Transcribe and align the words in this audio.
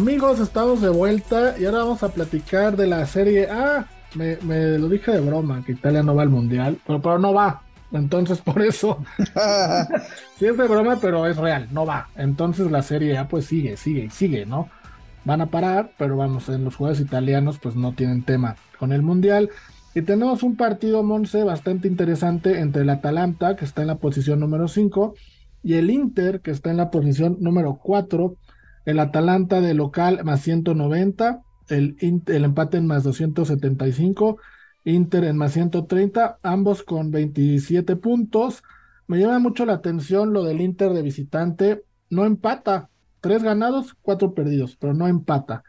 Amigos, 0.00 0.40
estamos 0.40 0.80
de 0.80 0.88
vuelta 0.88 1.56
y 1.60 1.66
ahora 1.66 1.80
vamos 1.80 2.02
a 2.02 2.08
platicar 2.08 2.74
de 2.74 2.86
la 2.86 3.04
serie 3.04 3.50
A. 3.50 3.86
Me, 4.14 4.38
me 4.38 4.78
lo 4.78 4.88
dije 4.88 5.10
de 5.10 5.20
broma, 5.20 5.62
que 5.62 5.72
Italia 5.72 6.02
no 6.02 6.14
va 6.14 6.22
al 6.22 6.30
mundial, 6.30 6.78
pero, 6.86 7.02
pero 7.02 7.18
no 7.18 7.34
va. 7.34 7.60
Entonces, 7.92 8.38
por 8.42 8.62
eso, 8.62 9.04
sí 10.38 10.46
es 10.46 10.56
de 10.56 10.66
broma, 10.66 10.98
pero 11.02 11.26
es 11.26 11.36
real, 11.36 11.68
no 11.70 11.84
va. 11.84 12.08
Entonces 12.16 12.70
la 12.70 12.80
serie 12.80 13.18
A 13.18 13.28
pues 13.28 13.44
sigue, 13.44 13.76
sigue 13.76 14.04
y 14.04 14.08
sigue, 14.10 14.46
¿no? 14.46 14.70
Van 15.26 15.42
a 15.42 15.48
parar, 15.48 15.92
pero 15.98 16.16
vamos, 16.16 16.48
en 16.48 16.64
los 16.64 16.76
juegos 16.76 16.98
italianos 16.98 17.58
pues 17.58 17.76
no 17.76 17.92
tienen 17.92 18.22
tema 18.22 18.56
con 18.78 18.92
el 18.92 19.02
mundial. 19.02 19.50
Y 19.94 20.00
tenemos 20.00 20.42
un 20.42 20.56
partido, 20.56 21.02
Monse, 21.02 21.44
bastante 21.44 21.88
interesante 21.88 22.58
entre 22.60 22.82
el 22.82 22.88
Atalanta, 22.88 23.54
que 23.54 23.66
está 23.66 23.82
en 23.82 23.88
la 23.88 23.96
posición 23.96 24.40
número 24.40 24.66
5, 24.66 25.14
y 25.62 25.74
el 25.74 25.90
Inter, 25.90 26.40
que 26.40 26.52
está 26.52 26.70
en 26.70 26.78
la 26.78 26.90
posición 26.90 27.36
número 27.40 27.78
4 27.82 28.34
el 28.84 28.98
Atalanta 28.98 29.60
de 29.60 29.74
local 29.74 30.24
más 30.24 30.42
190, 30.42 31.42
el, 31.68 31.96
el 32.00 32.44
empate 32.44 32.78
en 32.78 32.86
más 32.86 33.04
275, 33.04 34.38
Inter 34.84 35.24
en 35.24 35.36
más 35.36 35.52
130, 35.52 36.38
ambos 36.42 36.82
con 36.82 37.10
27 37.10 37.96
puntos. 37.96 38.62
Me 39.06 39.18
llama 39.18 39.38
mucho 39.38 39.66
la 39.66 39.74
atención 39.74 40.32
lo 40.32 40.44
del 40.44 40.60
Inter 40.60 40.92
de 40.92 41.02
visitante, 41.02 41.84
no 42.08 42.24
empata, 42.24 42.88
tres 43.20 43.42
ganados, 43.42 43.94
cuatro 44.02 44.34
perdidos, 44.34 44.76
pero 44.76 44.94
no 44.94 45.06
empata. 45.06 45.62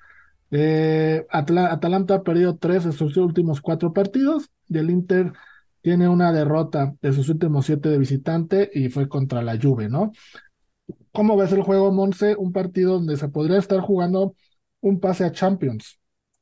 Eh, 0.52 1.26
Atalanta 1.30 2.16
ha 2.16 2.24
perdido 2.24 2.58
tres 2.58 2.84
de 2.84 2.92
sus 2.92 3.16
últimos 3.18 3.62
cuatro 3.62 3.94
partidos 3.94 4.50
y 4.68 4.78
el 4.78 4.90
Inter 4.90 5.32
tiene 5.82 6.08
una 6.10 6.32
derrota 6.32 6.94
de 7.02 7.14
sus 7.14 7.30
últimos 7.30 7.66
siete 7.66 7.90
de 7.90 7.98
visitante 7.98 8.70
y 8.74 8.90
fue 8.90 9.08
contra 9.08 9.42
la 9.42 9.58
Juve, 9.60 9.90
¿no? 9.90 10.12
¿Cómo 11.12 11.36
ves 11.36 11.52
el 11.52 11.64
juego, 11.64 11.92
Monse? 11.92 12.36
Un 12.36 12.54
partido 12.54 12.94
donde 12.94 13.18
se 13.18 13.28
podría 13.28 13.58
estar 13.58 13.80
jugando 13.82 14.36
un 14.80 15.00
pase 15.00 15.26
a 15.26 15.32
Champions. 15.32 16.00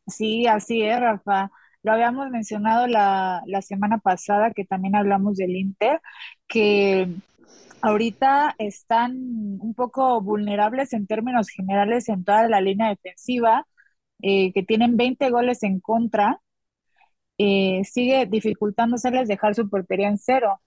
Sí, 0.07 0.47
así 0.47 0.81
es, 0.81 0.99
Rafa. 0.99 1.51
Lo 1.83 1.93
habíamos 1.93 2.29
mencionado 2.29 2.87
la, 2.87 3.41
semana 3.61 3.99
pasada, 3.99 4.51
que 4.51 4.65
también 4.65 4.95
hablamos 4.95 5.37
del 5.37 5.55
Inter, 5.55 6.01
que 6.47 7.07
ahorita 7.81 8.55
están 8.57 9.13
un 9.59 9.73
poco 9.75 10.21
vulnerables 10.21 10.93
en 10.93 11.07
términos 11.07 11.49
generales 11.49 12.09
en 12.09 12.23
toda 12.23 12.47
la 12.49 12.61
línea 12.61 12.89
defensiva, 12.89 13.65
eh, 14.21 14.51
que 14.53 14.63
tienen 14.63 14.97
20 14.97 15.29
goles 15.29 15.63
en 15.63 15.79
contra. 15.79 16.41
Eh, 17.37 17.83
sigue 17.85 18.25
dificultándoseles 18.25 19.27
dejar 19.27 19.55
su 19.55 19.69
portería 19.69 20.09
en 20.09 20.17
cero. 20.17 20.61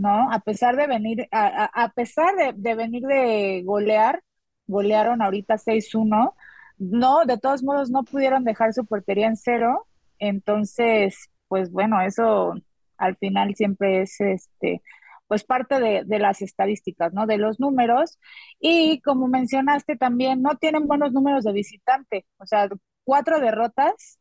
¿No? 0.00 0.32
A 0.32 0.40
pesar 0.40 0.76
de 0.76 0.86
venir, 0.86 1.28
a, 1.30 1.92
pesar 1.94 2.34
de, 2.56 2.74
venir 2.74 3.02
de 3.02 3.62
golear, 3.64 4.22
golearon 4.66 5.22
ahorita 5.22 5.58
6-1, 5.58 6.34
no, 6.78 7.24
de 7.26 7.38
todos 7.38 7.62
modos 7.62 7.90
no 7.90 8.04
pudieron 8.04 8.44
dejar 8.44 8.72
su 8.72 8.86
portería 8.86 9.26
en 9.26 9.36
cero, 9.36 9.86
entonces, 10.18 11.30
pues 11.48 11.70
bueno, 11.70 12.00
eso 12.00 12.54
al 12.96 13.16
final 13.16 13.54
siempre 13.54 14.02
es 14.02 14.20
este 14.20 14.82
pues 15.28 15.44
parte 15.44 15.78
de, 15.80 16.02
de, 16.04 16.18
las 16.18 16.42
estadísticas, 16.42 17.12
¿no? 17.12 17.24
De 17.24 17.38
los 17.38 17.60
números. 17.60 18.18
Y 18.58 19.00
como 19.02 19.28
mencionaste 19.28 19.96
también, 19.96 20.42
no 20.42 20.56
tienen 20.56 20.88
buenos 20.88 21.12
números 21.12 21.44
de 21.44 21.52
visitante. 21.52 22.26
O 22.38 22.46
sea, 22.46 22.68
cuatro 23.04 23.38
derrotas, 23.38 24.18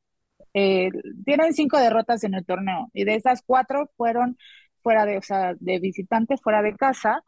eh, 0.54 0.90
tienen 1.26 1.54
cinco 1.54 1.78
derrotas 1.80 2.24
en 2.24 2.36
el 2.36 2.46
torneo. 2.46 2.90
Y 2.94 3.06
de 3.06 3.16
esas 3.16 3.42
cuatro 3.46 3.90
fueron 3.98 4.38
fuera 4.82 5.06
de, 5.06 5.18
o 5.18 5.22
sea, 5.22 5.54
de 5.60 5.80
visitante, 5.80 6.38
fuera 6.38 6.62
de 6.62 6.76
casa. 6.76 7.24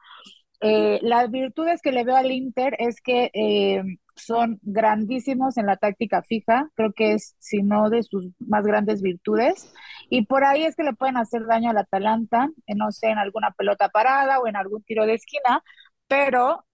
Eh, 0.63 0.99
las 1.01 1.31
virtudes 1.31 1.81
que 1.81 1.91
le 1.91 2.03
veo 2.03 2.15
al 2.15 2.31
Inter 2.31 2.75
es 2.77 3.01
que 3.01 3.31
eh, 3.33 3.81
son 4.15 4.59
grandísimos 4.61 5.57
en 5.57 5.65
la 5.65 5.77
táctica 5.77 6.21
fija, 6.21 6.69
creo 6.75 6.93
que 6.93 7.13
es, 7.13 7.35
si 7.39 7.63
no, 7.63 7.89
de 7.89 8.03
sus 8.03 8.29
más 8.39 8.63
grandes 8.65 9.01
virtudes. 9.01 9.73
Y 10.09 10.25
por 10.25 10.43
ahí 10.43 10.63
es 10.63 10.75
que 10.75 10.83
le 10.83 10.93
pueden 10.93 11.17
hacer 11.17 11.45
daño 11.47 11.71
al 11.71 11.77
Atalanta, 11.77 12.49
eh, 12.67 12.75
no 12.75 12.91
sé, 12.91 13.07
en 13.09 13.17
alguna 13.17 13.51
pelota 13.51 13.89
parada 13.89 14.39
o 14.39 14.47
en 14.47 14.55
algún 14.55 14.83
tiro 14.83 15.05
de 15.05 15.15
esquina, 15.15 15.63
pero 16.07 16.65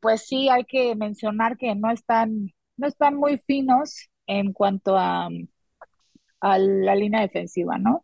pues 0.00 0.26
sí 0.26 0.48
hay 0.48 0.64
que 0.64 0.96
mencionar 0.96 1.56
que 1.56 1.74
no 1.76 1.90
están, 1.92 2.52
no 2.76 2.88
están 2.88 3.14
muy 3.16 3.38
finos 3.46 4.08
en 4.26 4.52
cuanto 4.52 4.96
a, 4.98 5.28
a 6.40 6.58
la 6.58 6.94
línea 6.94 7.20
defensiva, 7.20 7.78
¿no? 7.78 8.02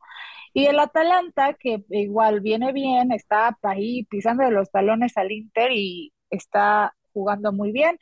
Y 0.57 0.67
el 0.69 0.79
Atalanta, 0.79 1.53
que 1.53 1.85
igual 1.91 2.41
viene 2.41 2.73
bien, 2.73 3.13
está 3.13 3.59
ahí 3.63 4.05
pisando 4.07 4.43
de 4.43 4.51
los 4.53 4.71
talones 4.71 5.15
al 5.19 5.31
Inter 5.31 5.71
y 5.71 6.15
está 6.31 6.95
jugando 7.13 7.53
muy 7.53 7.73
bien. 7.73 7.99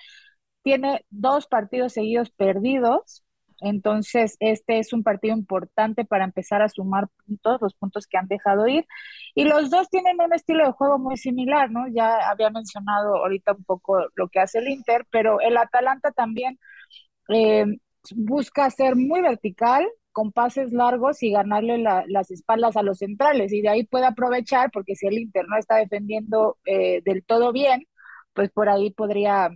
Tiene 0.63 1.05
dos 1.11 1.49
partidos 1.49 1.95
seguidos 1.95 2.31
perdidos, 2.31 3.25
entonces 3.61 4.37
este 4.39 4.79
es 4.79 4.93
un 4.93 5.03
partido 5.03 5.35
importante 5.37 6.05
para 6.05 6.25
empezar 6.25 6.63
a 6.63 6.69
sumar 6.69 7.09
puntos, 7.27 7.61
los 7.61 7.75
puntos 7.75 8.07
que 8.07 8.19
han 8.19 8.29
dejado 8.29 8.69
ir. 8.69 8.87
Y 9.35 9.45
los 9.47 9.69
dos 9.71 9.89
tienen 9.91 10.21
un 10.21 10.33
estilo 10.33 10.65
de 10.65 10.73
juego 10.73 11.01
muy 11.01 11.17
similar, 11.17 11.73
¿no? 11.73 11.89
Ya 11.89 12.31
había 12.31 12.51
mencionado 12.51 13.17
ahorita 13.17 13.55
un 13.55 13.65
poco 13.65 13.99
lo 14.15 14.29
que 14.29 14.39
hace 14.39 14.59
el 14.61 14.69
Inter, 14.69 15.07
pero 15.11 15.41
el 15.41 15.57
Atalanta 15.57 16.13
también 16.13 16.61
eh, 17.31 17.67
busca 18.15 18.71
ser 18.71 18.97
muy 18.97 19.23
vertical, 19.23 19.85
con 20.15 20.31
pases 20.31 20.73
largos 20.73 21.23
y 21.25 21.33
ganarle 21.33 21.77
las 21.77 22.31
espaldas 22.31 22.77
a 22.77 22.83
los 22.83 22.99
centrales. 22.99 23.53
Y 23.53 23.63
de 23.63 23.69
ahí 23.69 23.85
puede 23.85 24.07
aprovechar, 24.07 24.71
porque 24.71 24.95
si 24.95 25.09
el 25.09 25.19
Inter 25.19 25.45
no 25.49 25.59
está 25.59 25.75
defendiendo 25.77 26.57
eh, 26.65 27.03
del 27.05 27.25
todo 27.25 27.53
bien, 27.53 27.89
pues 28.33 28.51
por 28.53 28.69
ahí 28.69 28.93
podría 28.93 29.51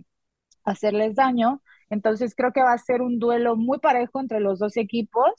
hacerles 0.65 1.15
daño. 1.15 1.61
Entonces 1.89 2.35
creo 2.35 2.51
que 2.51 2.61
va 2.61 2.73
a 2.73 2.77
ser 2.77 3.01
un 3.01 3.19
duelo 3.19 3.55
muy 3.55 3.79
parejo 3.79 4.19
entre 4.19 4.41
los 4.41 4.59
dos 4.59 4.75
equipos 4.75 5.31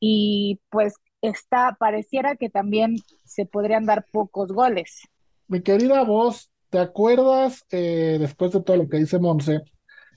y 0.00 0.60
pues 0.70 0.94
está, 1.20 1.76
pareciera 1.78 2.34
que 2.36 2.48
también 2.48 2.96
se 3.24 3.44
podrían 3.44 3.84
dar 3.84 4.06
pocos 4.10 4.50
goles. 4.50 5.02
Mi 5.46 5.60
querida 5.60 6.04
voz, 6.04 6.50
¿te 6.70 6.78
acuerdas 6.78 7.66
eh, 7.70 8.16
después 8.18 8.52
de 8.52 8.62
todo 8.62 8.78
lo 8.78 8.88
que 8.88 8.96
dice 8.96 9.18
Monse? 9.18 9.60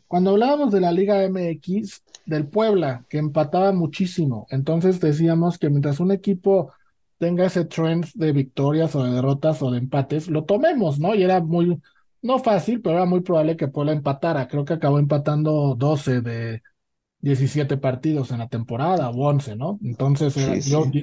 Cuando 0.08 0.32
hablábamos 0.32 0.72
de 0.72 0.82
la 0.82 0.92
Liga 0.92 1.28
MX, 1.28 2.04
del 2.26 2.48
Puebla, 2.48 3.06
que 3.10 3.18
empataba 3.18 3.72
muchísimo, 3.72 4.48
entonces 4.50 5.00
decíamos 5.00 5.58
que 5.58 5.70
mientras 5.70 6.00
un 6.00 6.12
equipo 6.12 6.72
tenga 7.18 7.46
ese 7.46 7.66
trend 7.66 8.06
de 8.14 8.32
victorias 8.32 8.96
o 8.96 9.04
de 9.04 9.12
derrotas 9.12 9.62
o 9.62 9.72
de 9.72 9.80
empates, 9.80 10.28
lo 10.28 10.44
tomemos, 10.44 11.00
¿no? 11.00 11.16
Y 11.16 11.24
era 11.24 11.42
muy, 11.42 11.82
no 12.22 12.40
fácil, 12.40 12.82
pero 12.82 12.98
era 12.98 13.06
muy 13.06 13.22
probable 13.22 13.58
que 13.58 13.68
Puebla 13.68 13.94
empatara. 13.94 14.48
Creo 14.48 14.66
que 14.66 14.74
acabó 14.74 15.00
empatando 15.00 15.76
12 15.76 16.22
de 16.22 16.62
17 17.20 17.78
partidos 17.78 18.32
en 18.32 18.40
la 18.40 18.48
temporada, 18.48 19.10
o 19.10 19.28
11, 19.28 19.56
¿no? 19.56 19.80
Entonces 19.84 20.36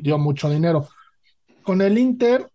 Dio, 0.02 0.18
mucho 0.18 0.48
dinero. 0.48 0.86
Con 1.62 1.82
el 1.82 1.98
Inter 1.98 2.48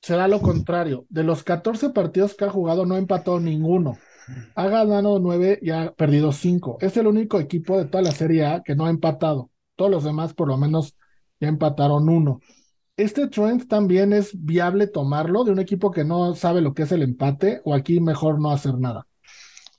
será 0.00 0.28
lo 0.28 0.40
contrario. 0.40 1.06
De 1.08 1.24
los 1.24 1.42
14 1.42 1.90
partidos 1.90 2.34
que 2.34 2.44
ha 2.44 2.50
jugado, 2.50 2.86
no 2.86 2.96
empató 2.96 3.40
ninguno. 3.40 3.98
Ha 4.54 4.68
ganado 4.68 5.18
nueve 5.18 5.58
y 5.62 5.70
ha 5.70 5.92
perdido 5.92 6.32
cinco. 6.32 6.78
Es 6.80 6.96
el 6.96 7.06
único 7.06 7.40
equipo 7.40 7.78
de 7.78 7.86
toda 7.86 8.02
la 8.02 8.12
Serie 8.12 8.46
A 8.46 8.62
que 8.62 8.74
no 8.74 8.86
ha 8.86 8.90
empatado. 8.90 9.50
Todos 9.76 9.90
los 9.90 10.04
demás 10.04 10.34
por 10.34 10.48
lo 10.48 10.56
menos 10.56 10.96
ya 11.40 11.48
empataron 11.48 12.08
uno. 12.08 12.40
¿Este 12.96 13.28
trend 13.28 13.66
también 13.66 14.12
es 14.12 14.30
viable 14.34 14.86
tomarlo 14.86 15.44
de 15.44 15.52
un 15.52 15.58
equipo 15.58 15.90
que 15.90 16.04
no 16.04 16.34
sabe 16.34 16.60
lo 16.60 16.74
que 16.74 16.82
es 16.82 16.92
el 16.92 17.02
empate 17.02 17.62
o 17.64 17.74
aquí 17.74 18.00
mejor 18.00 18.40
no 18.40 18.50
hacer 18.50 18.74
nada? 18.78 19.06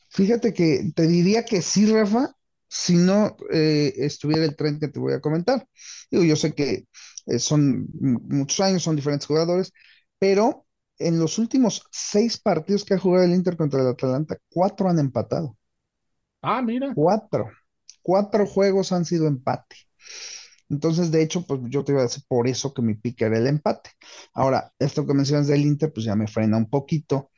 Fíjate 0.10 0.54
que 0.54 0.92
te 0.96 1.08
diría 1.08 1.46
que 1.46 1.62
sí, 1.62 1.86
Rafa, 1.86 2.36
si 2.68 2.96
no 2.96 3.36
eh, 3.52 3.94
estuviera 3.98 4.44
el 4.44 4.56
trend 4.56 4.80
que 4.80 4.88
te 4.88 5.00
voy 5.00 5.14
a 5.14 5.22
comentar. 5.22 5.68
Yo 6.10 6.36
sé 6.36 6.54
que 6.54 6.86
eh, 7.28 7.40
son 7.40 7.88
muchos 7.94 8.60
años, 8.60 8.82
son 8.84 8.96
diferentes 8.96 9.28
jugadores, 9.28 9.72
pero 10.18 10.66
en 11.08 11.20
los 11.20 11.38
últimos 11.38 11.84
seis 11.92 12.38
partidos 12.38 12.86
que 12.86 12.94
ha 12.94 13.00
jugado 13.00 13.26
el 13.26 13.34
Inter 13.34 13.58
contra 13.58 13.82
el 13.82 13.88
Atalanta, 13.88 14.38
cuatro 14.50 14.90
han 14.90 15.00
empatado. 15.00 15.58
Ah, 16.42 16.62
mira. 16.62 16.94
Cuatro. 16.96 17.50
Cuatro 18.02 18.46
juegos 18.46 18.92
han 18.92 19.06
sido 19.06 19.28
empate. 19.28 19.76
Entonces, 20.70 21.12
de 21.12 21.22
hecho, 21.22 21.46
pues 21.46 21.60
yo 21.66 21.84
te 21.84 21.92
iba 21.92 22.00
a 22.02 22.06
decir 22.06 22.24
por 22.28 22.48
eso 22.48 22.74
que 22.74 22.82
mi 22.82 22.96
pique 22.96 23.26
era 23.26 23.38
el 23.38 23.48
empate. 23.48 23.92
Ahora, 24.34 24.72
esto 24.80 25.06
que 25.06 25.14
mencionas 25.14 25.48
del 25.48 25.66
Inter, 25.66 25.92
pues 25.94 26.06
ya 26.06 26.16
me 26.16 26.28
frena 26.28 26.58
un 26.58 26.70
poquito, 26.70 27.30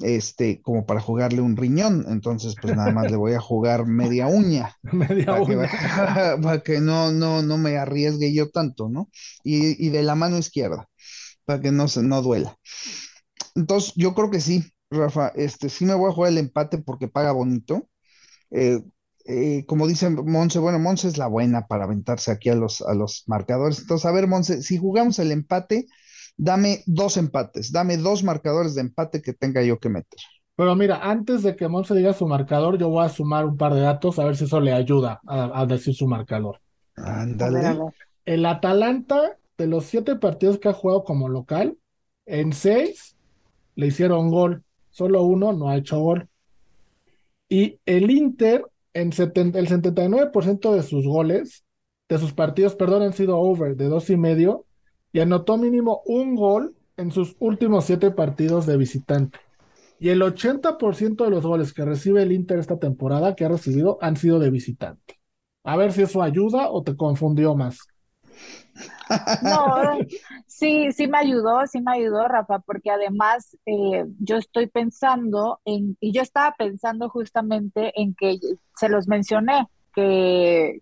este, 0.00 0.62
como 0.62 0.86
para 0.86 1.00
jugarle 1.00 1.42
un 1.42 1.56
riñón. 1.56 2.06
Entonces, 2.08 2.54
pues 2.60 2.74
nada 2.74 2.90
más 2.90 3.10
le 3.10 3.18
voy 3.18 3.34
a 3.34 3.40
jugar 3.40 3.86
media 3.86 4.28
uña. 4.28 4.74
media 4.82 5.26
para 5.26 5.42
uña. 5.42 5.68
Que, 5.68 6.42
para 6.42 6.60
que 6.62 6.80
no, 6.80 7.12
no, 7.12 7.42
no 7.42 7.58
me 7.58 7.76
arriesgue 7.76 8.32
yo 8.32 8.48
tanto, 8.48 8.88
¿no? 8.88 9.10
Y, 9.44 9.86
y 9.86 9.90
de 9.90 10.02
la 10.02 10.14
mano 10.14 10.38
izquierda 10.38 10.88
para 11.50 11.60
que 11.60 11.72
no, 11.72 11.88
se, 11.88 12.04
no 12.04 12.22
duela. 12.22 12.56
Entonces, 13.56 13.92
yo 13.96 14.14
creo 14.14 14.30
que 14.30 14.40
sí, 14.40 14.64
Rafa, 14.88 15.32
este, 15.34 15.68
sí 15.68 15.84
me 15.84 15.94
voy 15.94 16.08
a 16.08 16.14
jugar 16.14 16.30
el 16.30 16.38
empate 16.38 16.78
porque 16.78 17.08
paga 17.08 17.32
bonito. 17.32 17.88
Eh, 18.52 18.80
eh, 19.26 19.64
como 19.66 19.88
dice 19.88 20.08
Monse, 20.10 20.60
bueno, 20.60 20.78
Monse 20.78 21.08
es 21.08 21.18
la 21.18 21.26
buena 21.26 21.66
para 21.66 21.84
aventarse 21.84 22.30
aquí 22.30 22.50
a 22.50 22.54
los, 22.54 22.82
a 22.82 22.94
los 22.94 23.24
marcadores. 23.26 23.80
Entonces, 23.80 24.06
a 24.06 24.12
ver, 24.12 24.28
Monse, 24.28 24.62
si 24.62 24.78
jugamos 24.78 25.18
el 25.18 25.32
empate, 25.32 25.88
dame 26.36 26.84
dos 26.86 27.16
empates, 27.16 27.72
dame 27.72 27.96
dos 27.96 28.22
marcadores 28.22 28.76
de 28.76 28.82
empate 28.82 29.20
que 29.22 29.32
tenga 29.32 29.60
yo 29.64 29.80
que 29.80 29.88
meter. 29.88 30.20
Pero 30.54 30.76
mira, 30.76 31.00
antes 31.02 31.42
de 31.42 31.56
que 31.56 31.66
Monse 31.66 31.96
diga 31.96 32.12
su 32.12 32.28
marcador, 32.28 32.78
yo 32.78 32.90
voy 32.90 33.04
a 33.04 33.08
sumar 33.08 33.44
un 33.44 33.56
par 33.56 33.74
de 33.74 33.80
datos 33.80 34.20
a 34.20 34.24
ver 34.24 34.36
si 34.36 34.44
eso 34.44 34.60
le 34.60 34.72
ayuda 34.72 35.20
a, 35.26 35.62
a 35.62 35.66
decir 35.66 35.96
su 35.96 36.06
marcador. 36.06 36.60
Ándale. 36.94 37.76
El 38.24 38.46
Atalanta, 38.46 39.36
de 39.60 39.66
los 39.66 39.84
siete 39.84 40.16
partidos 40.16 40.58
que 40.58 40.70
ha 40.70 40.72
jugado 40.72 41.04
como 41.04 41.28
local, 41.28 41.76
en 42.24 42.54
seis 42.54 43.14
le 43.74 43.88
hicieron 43.88 44.30
gol. 44.30 44.64
Solo 44.88 45.22
uno 45.22 45.52
no 45.52 45.68
ha 45.68 45.76
hecho 45.76 46.00
gol. 46.00 46.28
Y 47.46 47.78
el 47.84 48.10
Inter, 48.10 48.64
en 48.94 49.08
el 49.08 49.68
79% 49.68 50.72
de 50.72 50.82
sus 50.82 51.06
goles, 51.06 51.64
de 52.08 52.18
sus 52.18 52.32
partidos, 52.32 52.74
perdón, 52.74 53.02
han 53.02 53.12
sido 53.12 53.38
over 53.38 53.76
de 53.76 53.86
dos 53.86 54.08
y 54.08 54.16
medio 54.16 54.64
y 55.12 55.20
anotó 55.20 55.58
mínimo 55.58 56.00
un 56.06 56.36
gol 56.36 56.74
en 56.96 57.12
sus 57.12 57.36
últimos 57.38 57.84
siete 57.84 58.10
partidos 58.10 58.64
de 58.64 58.78
visitante. 58.78 59.38
Y 59.98 60.08
el 60.08 60.22
80% 60.22 61.24
de 61.24 61.30
los 61.30 61.44
goles 61.44 61.74
que 61.74 61.84
recibe 61.84 62.22
el 62.22 62.32
Inter 62.32 62.58
esta 62.58 62.78
temporada, 62.78 63.34
que 63.34 63.44
ha 63.44 63.48
recibido, 63.50 63.98
han 64.00 64.16
sido 64.16 64.38
de 64.38 64.48
visitante. 64.48 65.20
A 65.64 65.76
ver 65.76 65.92
si 65.92 66.00
eso 66.00 66.22
ayuda 66.22 66.70
o 66.70 66.82
te 66.82 66.96
confundió 66.96 67.54
más. 67.54 67.80
No, 69.42 69.98
sí, 70.46 70.92
sí 70.92 71.08
me 71.08 71.18
ayudó, 71.18 71.66
sí 71.66 71.80
me 71.80 71.92
ayudó, 71.92 72.28
Rafa, 72.28 72.60
porque 72.60 72.90
además 72.90 73.56
eh, 73.66 74.04
yo 74.18 74.36
estoy 74.36 74.66
pensando 74.66 75.60
en, 75.64 75.96
y 76.00 76.12
yo 76.12 76.22
estaba 76.22 76.54
pensando 76.56 77.08
justamente 77.08 77.92
en 78.00 78.14
que 78.14 78.38
se 78.76 78.88
los 78.88 79.08
mencioné, 79.08 79.66
que 79.94 80.80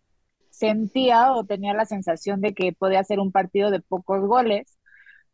sentía 0.51 1.33
o 1.33 1.45
tenía 1.45 1.75
la 1.75 1.87
sensación 1.87 2.41
de 2.41 2.55
que 2.55 2.73
podía 2.73 3.05
ser 3.05 3.21
un 3.21 3.33
partido 3.33 3.71
de 3.71 3.81
pocos 3.81 4.27
goles, 4.27 4.79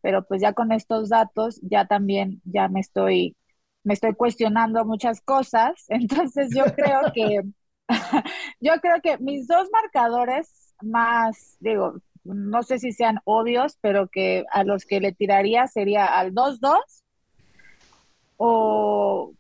pero 0.01 0.25
pues 0.27 0.43
ya 0.43 0.53
con 0.53 0.73
estos 0.73 1.09
datos 1.09 1.61
ya 1.63 1.87
también 1.87 2.43
ya 2.45 2.69
me 2.69 2.81
estoy, 2.81 3.37
me 3.85 3.95
estoy 3.95 4.15
cuestionando 4.15 4.85
muchas 4.85 5.21
cosas, 5.23 5.85
entonces 5.89 6.51
yo 6.55 6.65
creo 6.75 7.01
que, 7.15 7.41
yo 8.61 8.73
creo 8.83 9.01
que 9.03 9.19
mis 9.19 9.47
dos 9.49 9.69
marcadores 9.73 10.75
más, 10.83 11.57
digo, 11.61 11.95
no 12.25 12.63
sé 12.63 12.79
si 12.79 12.93
sean 12.93 13.19
obvios, 13.25 13.79
pero 13.81 14.09
que 14.09 14.45
a 14.51 14.65
los 14.65 14.85
que 14.85 15.01
le 15.01 15.13
tiraría 15.13 15.67
sería 15.67 16.07
al 16.07 16.35
2-2 16.35 16.79
o, 18.37 19.33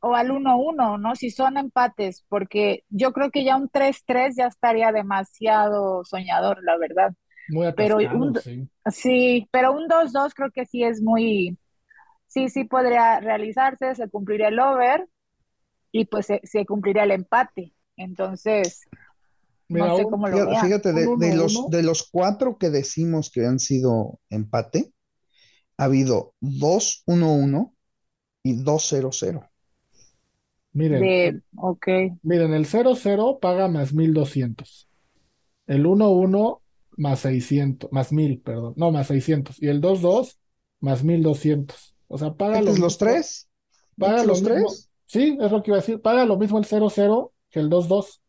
o 0.00 0.14
al 0.14 0.30
1-1, 0.30 1.00
¿no? 1.00 1.16
Si 1.16 1.30
son 1.30 1.56
empates, 1.56 2.24
porque 2.28 2.84
yo 2.90 3.12
creo 3.12 3.30
que 3.30 3.44
ya 3.44 3.56
un 3.56 3.68
3-3 3.68 4.36
ya 4.36 4.46
estaría 4.46 4.92
demasiado 4.92 6.04
soñador, 6.04 6.62
la 6.62 6.76
verdad. 6.76 7.14
Muy 7.48 7.72
Pero 7.72 7.96
un, 7.96 8.34
sí. 8.36 8.68
sí, 8.90 9.48
pero 9.50 9.72
un 9.72 9.88
2-2 9.88 10.32
creo 10.34 10.50
que 10.50 10.66
sí 10.66 10.84
es 10.84 11.02
muy, 11.02 11.58
sí, 12.26 12.48
sí 12.48 12.64
podría 12.64 13.20
realizarse, 13.20 13.94
se 13.94 14.08
cumpliría 14.08 14.48
el 14.48 14.60
over 14.60 15.08
y 15.90 16.04
pues 16.06 16.26
se, 16.26 16.40
se 16.44 16.64
cumpliría 16.64 17.04
el 17.04 17.10
empate. 17.10 17.72
Entonces, 17.96 18.88
Mira, 19.68 19.88
no 19.88 19.96
sé 19.96 20.06
cómo 20.06 20.28
lo 20.28 20.38
Fíjate, 20.38 20.56
fíjate, 20.56 20.92
de, 20.92 21.08
de 21.14 21.32
los, 21.34 21.64
1-1, 21.64 21.70
de 21.70 21.82
los 21.82 22.08
cuatro 22.10 22.58
que 22.58 22.70
decimos 22.70 23.30
que 23.30 23.46
han 23.46 23.58
sido 23.58 24.20
empate, 24.30 24.92
ha 25.78 25.84
habido 25.84 26.34
dos 26.40 27.02
1-1 27.06 27.74
y 28.44 28.54
dos 28.62 28.84
0-0. 28.84 29.50
miren, 30.72 31.14
De, 31.14 31.42
ok. 31.56 31.86
miren, 32.22 32.52
el 32.54 32.66
0-0 32.66 33.38
paga 33.40 33.68
más 33.68 33.92
1200. 33.94 34.88
El 35.66 35.86
1-1 35.86 36.62
más 36.96 37.20
600, 37.20 37.90
más 37.92 38.12
1000, 38.12 38.40
perdón. 38.42 38.74
No, 38.76 38.90
más 38.92 39.08
600. 39.08 39.62
Y 39.62 39.68
el 39.68 39.80
2-2 39.80 40.38
más 40.80 41.04
1200. 41.04 41.96
O 42.08 42.18
sea, 42.18 42.34
paga 42.34 42.62
lo 42.62 42.74
¿Metes 42.74 42.78
los 42.78 42.98
mismo, 42.98 42.98
tres? 42.98 43.48
paga 43.98 44.24
¿Metes 44.24 44.26
lo 44.26 44.34
los 44.34 44.40
mismo. 44.40 44.78
tres? 44.78 44.90
Sí, 45.06 45.38
es 45.40 45.52
lo 45.52 45.62
que 45.64 45.72
iba 45.72 45.78
a 45.78 45.82
decir. 45.82 46.02
Paga 46.02 46.26
lo 46.26 46.38
mismo 46.38 46.58
el 46.58 46.66
0-0 46.66 47.34
que 47.50 47.60
el 47.60 47.70
2-2. 47.70 48.21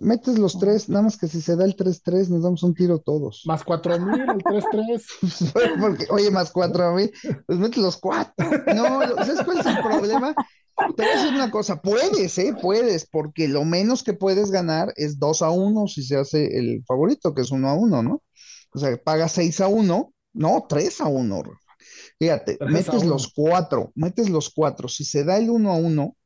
Metes 0.00 0.38
los 0.38 0.58
tres, 0.58 0.88
nada 0.88 1.02
más 1.02 1.16
que 1.16 1.28
si 1.28 1.40
se 1.40 1.54
da 1.54 1.64
el 1.64 1.76
3-3 1.76 2.28
nos 2.28 2.42
damos 2.42 2.62
un 2.62 2.74
tiro 2.74 2.98
todos. 2.98 3.42
Más 3.44 3.62
4000, 3.62 4.20
el 4.20 4.42
3-3. 4.42 5.80
Porque, 5.80 6.06
oye, 6.10 6.30
más 6.30 6.50
cuatro 6.50 6.94
mil, 6.94 7.12
pues 7.46 7.58
metes 7.58 7.82
los 7.82 7.96
cuatro. 7.98 8.34
No, 8.74 9.00
¿sabes 9.24 9.42
cuál 9.44 9.58
es 9.58 9.66
el 9.66 9.78
problema? 9.80 10.34
Te 10.96 11.02
voy 11.02 11.06
a 11.06 11.16
decir 11.16 11.34
una 11.34 11.50
cosa, 11.50 11.80
puedes, 11.80 12.36
¿eh? 12.38 12.54
Puedes, 12.60 13.06
porque 13.06 13.48
lo 13.48 13.64
menos 13.64 14.02
que 14.02 14.12
puedes 14.12 14.50
ganar 14.50 14.92
es 14.96 15.18
2 15.18 15.42
a 15.42 15.50
1 15.50 15.88
si 15.88 16.02
se 16.02 16.16
hace 16.16 16.58
el 16.58 16.84
favorito, 16.86 17.34
que 17.34 17.42
es 17.42 17.50
1 17.50 17.68
a 17.68 17.74
1, 17.74 18.02
¿no? 18.02 18.22
O 18.74 18.78
sea, 18.78 18.94
pagas 19.02 19.32
6 19.32 19.60
a 19.62 19.68
1, 19.68 20.12
no, 20.34 20.66
3 20.68 21.00
a 21.00 21.06
1. 21.06 21.42
Rafa. 21.42 21.58
Fíjate, 22.18 22.56
3 22.58 22.68
a 22.68 22.72
metes 22.72 23.02
1. 23.02 23.08
los 23.08 23.32
cuatro, 23.32 23.90
metes 23.94 24.28
los 24.28 24.50
cuatro. 24.50 24.88
Si 24.88 25.04
se 25.04 25.24
da 25.24 25.38
el 25.38 25.48
1 25.48 25.70
a 25.70 25.76
1, 25.76 26.16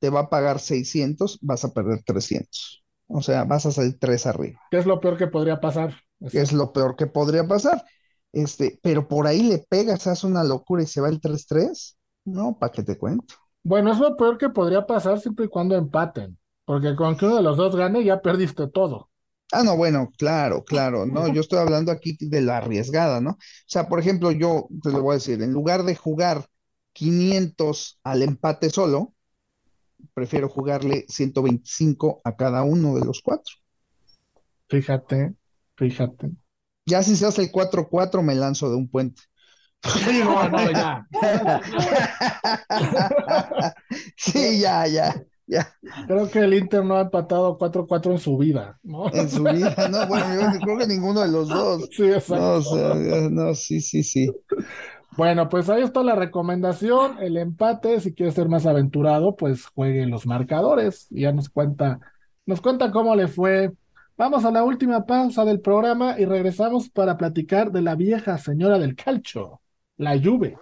te 0.00 0.08
va 0.08 0.20
a 0.20 0.30
pagar 0.30 0.60
600, 0.60 1.38
vas 1.42 1.64
a 1.64 1.72
perder 1.72 2.02
300. 2.02 2.79
O 3.12 3.22
sea, 3.22 3.44
vas 3.44 3.66
a 3.66 3.72
salir 3.72 3.98
3 3.98 4.26
arriba, 4.26 4.60
¿Qué 4.70 4.78
es 4.78 4.86
lo 4.86 5.00
peor 5.00 5.16
que 5.16 5.26
podría 5.26 5.60
pasar? 5.60 5.94
que 6.30 6.40
es 6.40 6.52
lo 6.52 6.72
peor 6.72 6.96
que 6.96 7.06
podría 7.06 7.46
pasar. 7.46 7.84
Este, 8.32 8.78
pero 8.82 9.08
por 9.08 9.26
ahí 9.26 9.42
le 9.42 9.58
pegas, 9.58 10.06
hace 10.06 10.26
una 10.26 10.44
locura 10.44 10.82
y 10.82 10.86
se 10.86 11.00
va 11.00 11.08
el 11.08 11.20
3-3. 11.20 11.96
No, 12.24 12.56
¿para 12.58 12.72
qué 12.72 12.82
te 12.82 12.96
cuento? 12.96 13.34
Bueno, 13.62 13.92
es 13.92 13.98
lo 13.98 14.16
peor 14.16 14.38
que 14.38 14.48
podría 14.50 14.86
pasar 14.86 15.18
siempre 15.20 15.46
y 15.46 15.48
cuando 15.48 15.74
empaten. 15.76 16.38
Porque 16.64 16.94
con 16.94 17.16
que 17.16 17.26
uno 17.26 17.36
de 17.36 17.42
los 17.42 17.56
dos 17.56 17.74
gane, 17.74 18.04
ya 18.04 18.20
perdiste 18.22 18.68
todo. 18.68 19.10
Ah, 19.52 19.64
no, 19.64 19.76
bueno, 19.76 20.12
claro, 20.16 20.62
claro, 20.64 21.06
no, 21.06 21.26
yo 21.26 21.40
estoy 21.40 21.58
hablando 21.58 21.90
aquí 21.90 22.16
de 22.20 22.40
la 22.40 22.58
arriesgada, 22.58 23.20
¿no? 23.20 23.30
O 23.32 23.36
sea, 23.66 23.88
por 23.88 23.98
ejemplo, 23.98 24.30
yo 24.30 24.68
te 24.80 24.90
lo 24.90 25.02
voy 25.02 25.12
a 25.12 25.14
decir, 25.14 25.42
en 25.42 25.52
lugar 25.52 25.82
de 25.82 25.96
jugar 25.96 26.46
500 26.92 27.98
al 28.04 28.22
empate 28.22 28.70
solo, 28.70 29.12
prefiero 30.14 30.48
jugarle 30.48 31.04
125 31.08 32.20
a 32.24 32.36
cada 32.36 32.62
uno 32.62 32.94
de 32.94 33.04
los 33.04 33.20
cuatro. 33.22 33.54
Fíjate, 34.68 35.34
fíjate. 35.76 36.30
Ya 36.86 37.02
si 37.02 37.16
se 37.16 37.26
hace 37.26 37.42
el 37.42 37.52
4-4, 37.52 38.22
me 38.22 38.34
lanzo 38.34 38.70
de 38.70 38.76
un 38.76 38.88
puente. 38.88 39.22
Sí, 39.82 40.20
no, 40.22 40.48
no, 40.48 40.70
ya. 40.70 41.06
Sí, 44.16 44.60
ya, 44.60 44.86
ya, 44.86 45.14
ya, 45.46 45.74
Creo 46.06 46.30
que 46.30 46.40
el 46.40 46.54
Inter 46.54 46.84
no 46.84 46.96
ha 46.96 47.02
empatado 47.02 47.58
4-4 47.58 48.12
en 48.12 48.18
su 48.18 48.36
vida, 48.36 48.78
¿no? 48.82 49.12
en 49.12 49.28
su 49.28 49.42
vida, 49.42 49.74
no, 49.90 50.06
bueno, 50.06 50.52
yo 50.52 50.60
creo 50.60 50.78
que 50.78 50.86
ninguno 50.86 51.22
de 51.22 51.28
los 51.28 51.48
dos. 51.48 51.88
Sí, 51.90 52.04
exacto. 52.04 52.36
No, 52.36 52.52
o 52.54 52.62
sea, 52.62 52.94
no, 53.30 53.54
sí, 53.54 53.80
sí, 53.80 54.02
sí. 54.02 54.30
Bueno, 55.16 55.48
pues 55.48 55.68
ahí 55.68 55.82
está 55.82 56.02
la 56.02 56.14
recomendación, 56.14 57.18
el 57.20 57.36
empate, 57.36 58.00
si 58.00 58.14
quieres 58.14 58.34
ser 58.34 58.48
más 58.48 58.64
aventurado, 58.64 59.34
pues 59.36 59.66
juegue 59.66 60.06
los 60.06 60.24
marcadores 60.24 61.08
y 61.10 61.22
ya 61.22 61.32
nos 61.32 61.48
cuenta, 61.48 61.98
nos 62.46 62.60
cuenta 62.60 62.92
cómo 62.92 63.16
le 63.16 63.26
fue. 63.26 63.72
Vamos 64.16 64.44
a 64.44 64.52
la 64.52 64.62
última 64.62 65.06
pausa 65.06 65.44
del 65.44 65.60
programa 65.60 66.14
y 66.18 66.26
regresamos 66.26 66.88
para 66.90 67.16
platicar 67.16 67.72
de 67.72 67.82
la 67.82 67.96
vieja 67.96 68.38
señora 68.38 68.78
del 68.78 68.94
calcio, 68.94 69.60
la 69.96 70.18
Juve. 70.18 70.56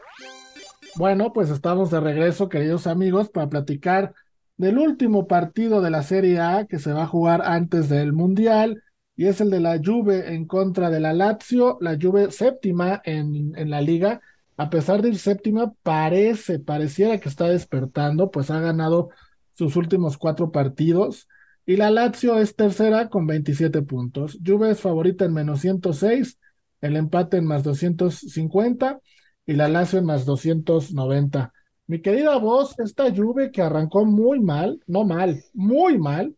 Bueno, 0.97 1.33
pues 1.33 1.51
estamos 1.51 1.91
de 1.91 2.01
regreso, 2.01 2.49
queridos 2.49 2.87
amigos, 2.87 3.29
para 3.29 3.49
platicar 3.49 4.15
del 4.57 4.79
último 4.79 5.27
partido 5.27 5.83
de 5.83 5.91
la 5.91 6.03
Serie 6.03 6.41
A 6.41 6.67
que 6.67 6.79
se 6.79 6.93
va 6.93 7.03
a 7.03 7.07
jugar 7.07 7.43
antes 7.45 7.89
del 7.89 8.13
Mundial 8.15 8.83
y 9.15 9.27
es 9.27 9.41
el 9.41 9.51
de 9.51 9.61
la 9.61 9.79
Juve 9.85 10.35
en 10.35 10.47
contra 10.47 10.89
de 10.91 11.01
la 11.01 11.13
Lazio, 11.13 11.77
la 11.81 11.99
Juve 12.01 12.31
séptima 12.31 13.03
en, 13.05 13.53
en 13.57 13.71
la 13.71 13.81
liga 13.83 14.21
a 14.59 14.71
pesar 14.71 15.03
de 15.03 15.11
ir 15.11 15.19
séptima, 15.19 15.73
parece, 15.85 16.59
pareciera 16.59 17.19
que 17.19 17.29
está 17.29 17.47
despertando, 17.47 18.33
pues 18.33 18.51
ha 18.51 18.61
ganado 18.61 19.11
sus 19.55 19.77
últimos 19.77 20.19
cuatro 20.19 20.51
partidos. 20.51 21.29
Y 21.65 21.77
la 21.77 21.91
Lazio 21.91 22.39
es 22.39 22.57
tercera 22.57 23.09
con 23.09 23.27
27 23.27 23.83
puntos. 23.83 24.37
Juve 24.45 24.73
es 24.73 24.81
favorita 24.81 25.25
en 25.25 25.35
menos 25.35 25.61
106, 25.61 26.39
el 26.81 26.97
empate 26.97 27.37
en 27.37 27.45
más 27.47 27.63
250 27.63 29.01
y 29.47 29.53
la 29.53 29.69
Lazio 29.69 30.01
en 30.01 30.07
más 30.07 30.25
290. 30.25 31.53
Mi 31.87 32.03
querida 32.03 32.37
voz, 32.37 32.77
esta 32.81 33.15
Juve 33.15 33.53
que 33.53 33.63
arrancó 33.63 34.05
muy 34.05 34.41
mal, 34.41 34.81
no 34.89 35.05
mal, 35.05 35.41
muy 35.55 35.99
mal, 35.99 36.35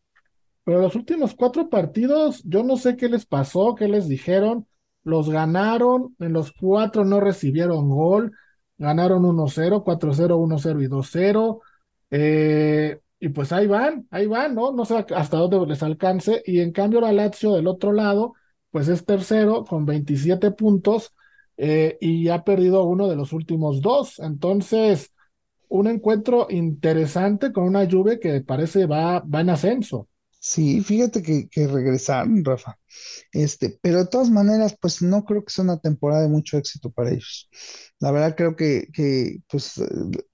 pero 0.63 0.83
los 0.83 0.95
últimos 0.95 1.35
cuatro 1.35 1.71
partidos, 1.71 2.43
yo 2.45 2.63
no 2.65 2.77
sé 2.77 2.97
qué 2.97 3.09
les 3.09 3.25
pasó, 3.25 3.75
qué 3.75 3.89
les 3.89 4.09
dijeron 4.09 4.67
los 5.11 5.31
ganaron, 5.31 6.17
en 6.21 6.33
los 6.33 6.53
cuatro 6.53 7.05
no 7.05 7.21
recibieron 7.21 7.89
gol, 7.91 8.33
ganaron 8.79 9.25
1-0, 9.25 9.85
4-0, 9.85 10.37
1-0 10.39 10.83
y 10.83 10.89
2-0, 10.89 11.61
eh, 12.11 12.99
y 13.19 13.29
pues 13.29 13.53
ahí 13.53 13.67
van, 13.67 14.07
ahí 14.11 14.27
van, 14.27 14.55
¿no? 14.55 14.73
No 14.73 14.85
sé 14.87 15.05
hasta 15.15 15.37
dónde 15.37 15.67
les 15.67 15.83
alcance, 15.83 16.43
y 16.47 16.61
en 16.61 16.73
cambio 16.73 17.01
la 17.01 17.13
Lazio 17.13 17.53
del 17.55 17.67
otro 17.67 17.93
lado, 17.93 18.35
pues 18.71 18.89
es 18.89 19.05
tercero 19.05 19.65
con 19.65 19.85
27 19.85 20.53
puntos, 20.53 21.13
eh, 21.59 21.99
y 22.01 22.29
ha 22.29 22.43
perdido 22.45 22.85
uno 22.85 23.09
de 23.09 23.17
los 23.17 23.33
últimos 23.35 23.83
dos, 23.83 24.19
entonces 24.21 25.13
un 25.69 25.87
encuentro 25.89 26.47
interesante 26.51 27.53
con 27.53 27.65
una 27.65 27.89
Juve 27.89 28.19
que 28.21 28.41
parece 28.43 28.87
va, 28.87 29.21
va 29.21 29.41
en 29.41 29.51
ascenso. 29.51 30.09
Sí, 30.43 30.81
fíjate 30.83 31.23
que, 31.23 31.49
que 31.51 31.67
regresaron, 31.67 32.43
Rafa. 32.45 32.79
Este, 33.33 33.79
pero 33.83 33.99
de 33.99 34.07
todas 34.07 34.31
maneras, 34.31 34.77
pues 34.81 35.03
no 35.03 35.25
creo 35.25 35.45
que 35.45 35.53
sea 35.53 35.65
una 35.65 35.81
temporada 35.81 36.23
de 36.23 36.29
mucho 36.29 36.57
éxito 36.59 36.91
para 36.91 37.11
ellos. 37.11 37.51
La 38.01 38.11
verdad 38.11 38.35
creo 38.37 38.57
que, 38.57 38.89
que 38.95 39.39
pues, 39.51 39.79
eh, 39.79 39.85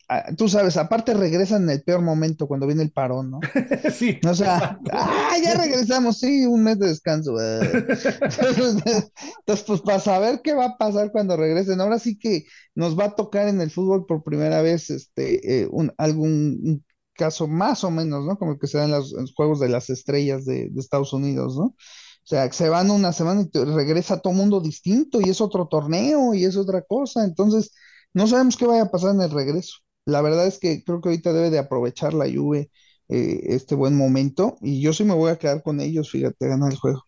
ah, 0.08 0.26
tú 0.36 0.48
sabes, 0.48 0.76
aparte 0.76 1.12
regresan 1.14 1.64
en 1.64 1.70
el 1.70 1.82
peor 1.82 2.02
momento 2.02 2.46
cuando 2.46 2.66
viene 2.68 2.84
el 2.84 2.92
parón, 2.92 3.32
¿no? 3.32 3.40
sí. 3.92 4.20
O 4.28 4.34
sea, 4.34 4.78
ah, 4.92 5.36
ya 5.42 5.54
regresamos, 5.54 6.20
sí, 6.20 6.46
un 6.46 6.62
mes 6.62 6.78
de 6.78 6.88
descanso. 6.88 7.36
eh. 7.40 7.86
Entonces, 8.48 9.64
pues 9.66 9.80
para 9.82 10.00
saber 10.00 10.40
qué 10.42 10.54
va 10.54 10.66
a 10.66 10.76
pasar 10.78 11.10
cuando 11.12 11.36
regresen, 11.36 11.80
ahora 11.80 11.98
sí 11.98 12.18
que 12.18 12.44
nos 12.74 12.98
va 12.98 13.06
a 13.06 13.14
tocar 13.16 13.48
en 13.48 13.60
el 13.60 13.70
fútbol 13.70 14.06
por 14.06 14.22
primera 14.22 14.62
vez 14.62 14.90
este 14.90 15.62
eh, 15.62 15.68
un 15.70 15.92
algún 15.98 16.60
un 16.62 16.84
caso 17.16 17.48
más 17.48 17.84
o 17.84 17.90
menos, 17.90 18.24
¿no? 18.24 18.38
Como 18.38 18.58
que 18.58 18.66
se 18.66 18.78
da 18.78 18.84
en 18.84 18.92
los, 18.92 19.14
Juegos 19.34 19.60
de 19.60 19.68
las 19.68 19.90
Estrellas 19.90 20.44
de, 20.44 20.68
de 20.70 20.80
Estados 20.80 21.12
Unidos, 21.12 21.56
¿no? 21.56 21.64
O 21.66 22.28
sea, 22.28 22.50
se 22.52 22.68
van 22.68 22.90
una 22.90 23.12
semana 23.12 23.46
y 23.52 23.58
regresa 23.64 24.20
todo 24.20 24.32
mundo 24.32 24.60
distinto 24.60 25.20
y 25.20 25.30
es 25.30 25.40
otro 25.40 25.68
torneo 25.68 26.34
y 26.34 26.44
es 26.44 26.56
otra 26.56 26.82
cosa. 26.82 27.24
Entonces, 27.24 27.72
no 28.14 28.26
sabemos 28.26 28.56
qué 28.56 28.66
vaya 28.66 28.82
a 28.82 28.90
pasar 28.90 29.14
en 29.14 29.20
el 29.22 29.30
regreso. 29.30 29.76
La 30.06 30.22
verdad 30.22 30.46
es 30.46 30.58
que 30.58 30.82
creo 30.84 31.00
que 31.00 31.10
ahorita 31.10 31.32
debe 31.32 31.50
de 31.50 31.58
aprovechar 31.58 32.14
la 32.14 32.26
Juve 32.26 32.70
eh, 33.08 33.40
este 33.44 33.76
buen 33.76 33.96
momento 33.96 34.56
y 34.60 34.80
yo 34.80 34.92
sí 34.92 35.04
me 35.04 35.14
voy 35.14 35.30
a 35.30 35.38
quedar 35.38 35.62
con 35.62 35.80
ellos, 35.80 36.10
fíjate, 36.10 36.48
ganar 36.48 36.72
el 36.72 36.78
juego. 36.78 37.02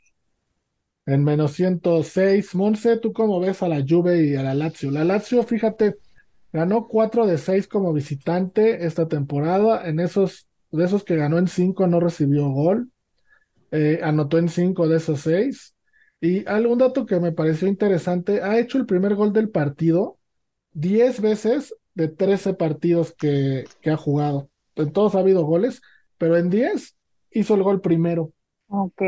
En 1.06 1.24
menos 1.24 1.52
106. 1.52 2.54
Monse, 2.54 2.98
¿tú 2.98 3.12
cómo 3.12 3.40
ves 3.40 3.62
a 3.62 3.68
la 3.68 3.84
Juve 3.86 4.24
y 4.24 4.36
a 4.36 4.42
la 4.42 4.54
Lazio? 4.54 4.90
La 4.90 5.04
Lazio, 5.04 5.42
fíjate, 5.42 5.96
ganó 6.52 6.86
4 6.88 7.26
de 7.26 7.38
6 7.38 7.68
como 7.68 7.92
visitante 7.92 8.86
esta 8.86 9.08
temporada. 9.08 9.88
En 9.88 10.00
esos, 10.00 10.48
de 10.70 10.84
esos 10.84 11.04
que 11.04 11.16
ganó 11.16 11.38
en 11.38 11.48
5 11.48 11.86
no 11.86 12.00
recibió 12.00 12.48
gol. 12.48 12.90
Eh, 13.70 14.00
anotó 14.02 14.38
en 14.38 14.48
5 14.48 14.88
de 14.88 14.96
esos 14.96 15.20
6. 15.20 15.74
Y 16.20 16.46
algún 16.46 16.78
dato 16.78 17.06
que 17.06 17.20
me 17.20 17.32
pareció 17.32 17.68
interesante, 17.68 18.42
ha 18.42 18.58
hecho 18.58 18.78
el 18.78 18.86
primer 18.86 19.14
gol 19.14 19.32
del 19.32 19.50
partido 19.50 20.18
10 20.72 21.20
veces 21.20 21.74
de 21.94 22.08
13 22.08 22.54
partidos 22.54 23.14
que, 23.14 23.64
ha 23.86 23.96
jugado. 23.96 24.48
En 24.76 24.92
todos 24.92 25.14
ha 25.14 25.20
habido 25.20 25.44
goles, 25.44 25.82
pero 26.16 26.36
en 26.36 26.50
10 26.50 26.96
hizo 27.30 27.54
el 27.54 27.62
gol 27.62 27.80
primero. 27.80 28.32
Ok, 28.68 29.02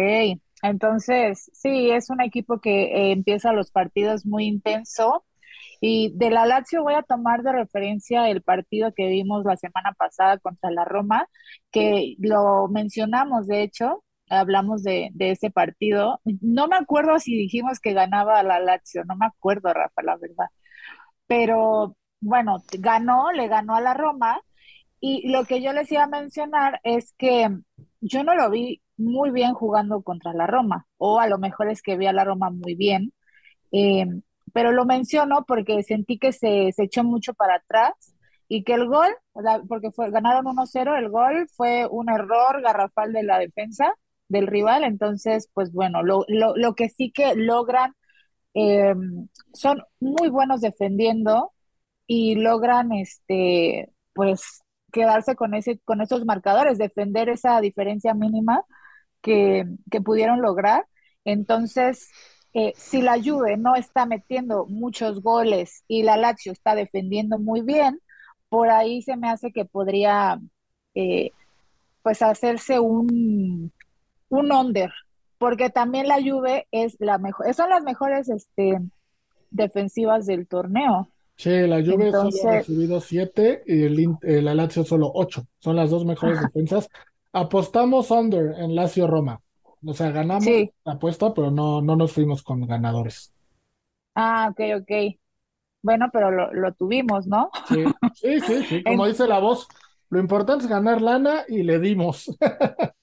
entonces 0.62 1.50
sí, 1.52 1.90
es 1.90 2.10
un 2.10 2.20
equipo 2.20 2.60
que 2.60 2.82
eh, 2.84 3.12
empieza 3.12 3.52
los 3.52 3.70
partidos 3.70 4.26
muy 4.26 4.46
intenso 4.46 5.24
y 5.80 6.12
de 6.16 6.30
la 6.30 6.46
Lazio 6.46 6.82
voy 6.82 6.94
a 6.94 7.02
tomar 7.02 7.42
de 7.42 7.52
referencia 7.52 8.28
el 8.30 8.42
partido 8.42 8.92
que 8.94 9.08
vimos 9.08 9.44
la 9.44 9.56
semana 9.56 9.92
pasada 9.98 10.38
contra 10.38 10.70
la 10.70 10.84
Roma, 10.84 11.26
que 11.70 12.16
lo 12.18 12.68
mencionamos, 12.68 13.46
de 13.46 13.62
hecho, 13.62 14.04
hablamos 14.28 14.82
de, 14.82 15.10
de 15.14 15.32
ese 15.32 15.50
partido. 15.50 16.20
No 16.40 16.68
me 16.68 16.76
acuerdo 16.76 17.18
si 17.18 17.36
dijimos 17.36 17.80
que 17.80 17.94
ganaba 17.94 18.42
la 18.42 18.60
Lazio, 18.60 19.04
no 19.04 19.16
me 19.16 19.26
acuerdo, 19.26 19.72
Rafa, 19.72 20.02
la 20.02 20.16
verdad, 20.16 20.46
pero 21.26 21.96
bueno, 22.20 22.58
ganó, 22.78 23.32
le 23.32 23.48
ganó 23.48 23.76
a 23.76 23.80
la 23.80 23.94
Roma. 23.94 24.40
Y 25.00 25.30
lo 25.32 25.44
que 25.44 25.62
yo 25.62 25.72
les 25.72 25.90
iba 25.92 26.04
a 26.04 26.06
mencionar 26.08 26.80
es 26.84 27.14
que 27.18 27.48
yo 28.00 28.24
no 28.24 28.34
lo 28.34 28.50
vi 28.50 28.82
muy 28.96 29.30
bien 29.30 29.54
jugando 29.54 30.02
contra 30.02 30.32
la 30.34 30.46
Roma, 30.46 30.86
o 30.98 31.20
a 31.20 31.26
lo 31.28 31.38
mejor 31.38 31.70
es 31.70 31.82
que 31.82 31.96
vi 31.96 32.06
a 32.06 32.12
la 32.12 32.24
Roma 32.24 32.50
muy 32.50 32.74
bien, 32.74 33.12
eh, 33.72 34.06
pero 34.52 34.72
lo 34.72 34.84
menciono 34.84 35.44
porque 35.46 35.82
sentí 35.82 36.18
que 36.18 36.32
se, 36.32 36.72
se 36.72 36.84
echó 36.84 37.04
mucho 37.04 37.34
para 37.34 37.56
atrás 37.56 37.92
y 38.48 38.64
que 38.64 38.74
el 38.74 38.86
gol, 38.88 39.08
porque 39.68 39.90
fue, 39.92 40.10
ganaron 40.10 40.46
1-0, 40.46 40.96
el 40.96 41.08
gol 41.08 41.48
fue 41.56 41.86
un 41.90 42.08
error 42.10 42.60
garrafal 42.62 43.12
de 43.12 43.22
la 43.22 43.38
defensa 43.38 43.94
del 44.28 44.46
rival, 44.46 44.84
entonces, 44.84 45.48
pues 45.54 45.72
bueno, 45.72 46.02
lo, 46.02 46.24
lo, 46.28 46.56
lo 46.56 46.74
que 46.74 46.88
sí 46.88 47.10
que 47.12 47.34
logran, 47.34 47.94
eh, 48.54 48.94
son 49.54 49.82
muy 50.00 50.28
buenos 50.28 50.60
defendiendo 50.60 51.52
y 52.06 52.36
logran, 52.36 52.92
este, 52.92 53.90
pues, 54.14 54.62
quedarse 54.92 55.36
con 55.36 55.54
ese, 55.54 55.78
con 55.84 56.00
esos 56.00 56.24
marcadores, 56.24 56.78
defender 56.78 57.28
esa 57.28 57.60
diferencia 57.60 58.14
mínima 58.14 58.64
que, 59.22 59.66
que 59.90 60.00
pudieron 60.00 60.42
lograr. 60.42 60.86
Entonces, 61.24 62.08
eh, 62.54 62.72
si 62.76 63.02
la 63.02 63.16
Juve 63.22 63.56
no 63.56 63.76
está 63.76 64.06
metiendo 64.06 64.66
muchos 64.66 65.22
goles 65.22 65.84
y 65.88 66.02
la 66.02 66.16
Lazio 66.16 66.52
está 66.52 66.74
defendiendo 66.74 67.38
muy 67.38 67.60
bien, 67.62 68.00
por 68.48 68.68
ahí 68.68 69.02
se 69.02 69.16
me 69.16 69.28
hace 69.30 69.52
que 69.52 69.64
podría, 69.64 70.40
eh, 70.94 71.30
pues, 72.02 72.22
hacerse 72.22 72.80
un, 72.80 73.70
un 74.28 74.52
under, 74.52 74.90
porque 75.38 75.70
también 75.70 76.08
la 76.08 76.16
Juve 76.20 76.66
es 76.72 76.96
la 76.98 77.18
mejor, 77.18 77.52
son 77.54 77.70
las 77.70 77.82
mejores, 77.82 78.28
este, 78.28 78.80
defensivas 79.50 80.26
del 80.26 80.46
torneo. 80.46 81.08
Sí, 81.36 81.50
la 81.66 81.76
Juve 81.82 82.10
solo 82.10 82.30
ha 82.48 82.52
recibido 82.56 83.00
7 83.00 83.62
y 83.66 83.84
el, 83.84 83.98
In- 83.98 84.18
eh, 84.22 84.42
la 84.42 84.54
Lazio 84.54 84.84
solo 84.84 85.10
8. 85.14 85.42
Son 85.58 85.74
las 85.74 85.90
dos 85.90 86.04
mejores 86.04 86.40
defensas. 86.40 86.88
Apostamos 87.32 88.10
under 88.10 88.58
en 88.58 88.74
Lazio 88.74 89.06
Roma. 89.06 89.40
O 89.84 89.94
sea, 89.94 90.10
ganamos 90.10 90.44
sí. 90.44 90.70
la 90.84 90.92
apuesta, 90.92 91.32
pero 91.32 91.50
no, 91.50 91.80
no 91.80 91.96
nos 91.96 92.12
fuimos 92.12 92.42
con 92.42 92.66
ganadores. 92.66 93.32
Ah, 94.14 94.48
ok, 94.50 94.82
ok. 94.82 95.16
Bueno, 95.82 96.10
pero 96.12 96.30
lo, 96.30 96.52
lo 96.52 96.74
tuvimos, 96.74 97.26
¿no? 97.26 97.50
Sí, 97.68 97.84
sí, 98.14 98.40
sí, 98.40 98.64
sí. 98.64 98.84
Como 98.84 99.06
dice 99.06 99.26
la 99.26 99.38
voz, 99.38 99.66
lo 100.10 100.20
importante 100.20 100.64
es 100.64 100.70
ganar 100.70 101.00
lana 101.00 101.44
y 101.48 101.62
le 101.62 101.78
dimos. 101.78 102.36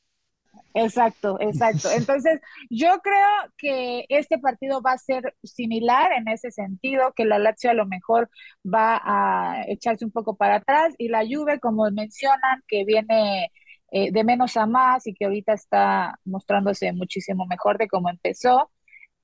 exacto, 0.76 1.38
exacto. 1.40 1.90
Entonces, 1.90 2.40
yo 2.70 3.00
creo 3.00 3.52
que 3.58 4.06
este 4.10 4.38
partido 4.38 4.82
va 4.82 4.92
a 4.92 4.98
ser 5.00 5.36
similar 5.44 6.12
en 6.14 6.28
ese 6.28 6.52
sentido, 6.52 7.14
que 7.16 7.26
la 7.26 7.40
Lazio 7.40 7.72
a 7.72 7.74
lo 7.74 7.88
mejor 7.88 8.30
va 8.64 9.02
a 9.04 9.64
echarse 9.68 10.06
un 10.06 10.12
poco 10.12 10.36
para 10.36 10.58
atrás 10.58 10.94
y 11.00 11.08
la 11.08 11.24
Juve, 11.26 11.60
como 11.60 11.90
mencionan, 11.90 12.62
que 12.68 12.86
viene 12.86 13.52
eh, 13.92 14.12
de 14.12 14.24
menos 14.24 14.58
a 14.58 14.66
más 14.68 15.08
y 15.08 15.14
que 15.14 15.26
ahorita 15.26 15.54
está 15.54 16.20
mostrándose 16.26 16.92
muchísimo 16.94 17.46
mejor 17.48 17.78
de 17.78 17.88
cómo 17.88 18.10
empezó. 18.10 18.72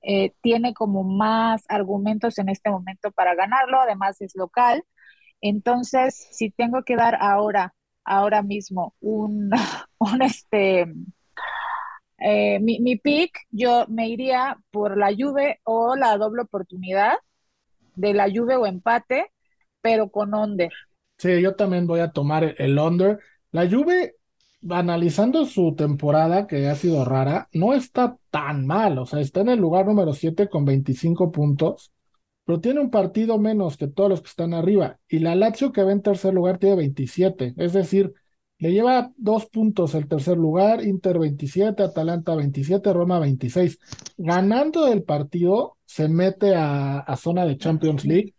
eh, 0.02 0.34
tiene 0.42 0.74
como 0.74 1.04
más 1.04 1.64
argumentos 1.70 2.38
en 2.40 2.50
este 2.50 2.70
momento 2.70 3.12
para 3.12 3.36
ganarlo, 3.36 3.80
además 3.82 4.22
es 4.22 4.36
local. 4.36 4.84
Entonces, 5.42 6.16
si 6.32 6.52
tengo 6.52 6.84
que 6.84 6.96
dar 6.98 7.18
ahora, 7.22 7.76
ahora 8.06 8.44
mismo, 8.44 8.96
un, 9.02 9.52
un 10.00 10.22
este, 10.24 10.88
eh, 12.20 12.60
mi, 12.60 12.80
mi 12.80 12.96
pick, 12.98 13.38
yo 13.52 13.86
me 13.90 14.08
iría 14.10 14.58
por 14.72 14.98
la 14.98 15.12
Juve 15.18 15.60
o 15.64 15.96
la 15.96 16.18
doble 16.18 16.44
oportunidad 16.44 17.14
de 17.96 18.14
la 18.14 18.30
Juve 18.32 18.56
o 18.58 18.66
empate, 18.68 19.32
pero 19.82 20.10
con 20.12 20.34
under. 20.36 20.72
Sí, 21.18 21.42
yo 21.42 21.56
también 21.56 21.88
voy 21.88 22.02
a 22.02 22.12
tomar 22.12 22.56
el, 22.58 22.78
under. 22.80 23.20
La 23.52 23.70
Juve, 23.70 24.16
analizando 24.70 25.46
su 25.46 25.76
temporada, 25.76 26.48
que 26.48 26.68
ha 26.68 26.76
sido 26.76 27.06
rara, 27.06 27.50
no 27.54 27.74
está 27.74 28.18
tan 28.30 28.66
mal. 28.66 28.98
O 29.00 29.06
sea, 29.06 29.20
está 29.20 29.42
en 29.42 29.50
el 29.50 29.60
lugar 29.60 29.86
número 29.86 30.14
7 30.14 30.50
con 30.50 30.66
25 30.66 31.32
puntos, 31.32 31.92
pero 32.46 32.60
tiene 32.60 32.80
un 32.82 32.90
partido 32.90 33.38
menos 33.40 33.78
que 33.78 33.88
todos 33.88 34.10
los 34.10 34.22
que 34.22 34.30
están 34.30 34.54
arriba. 34.54 35.00
Y 35.08 35.20
la 35.20 35.36
Lazio, 35.36 35.72
que 35.72 35.84
va 35.84 35.92
en 35.92 36.02
tercer 36.02 36.34
lugar, 36.34 36.58
tiene 36.60 36.76
27. 36.78 37.54
Es 37.58 37.74
decir, 37.74 38.14
le 38.60 38.72
lleva 38.72 39.12
dos 39.18 39.48
puntos 39.48 39.96
el 39.96 40.08
tercer 40.08 40.38
lugar, 40.38 40.84
Inter 40.84 41.20
27, 41.20 41.84
Atalanta 41.84 42.36
27, 42.36 42.94
Roma 42.94 43.20
26. 43.20 43.80
Ganando 44.18 44.88
el 44.88 45.04
partido, 45.04 45.78
se 45.86 46.08
mete 46.08 46.56
a, 46.56 47.00
a 47.00 47.16
zona 47.18 47.46
de 47.46 47.58
Champions 47.58 48.06
League 48.06 48.36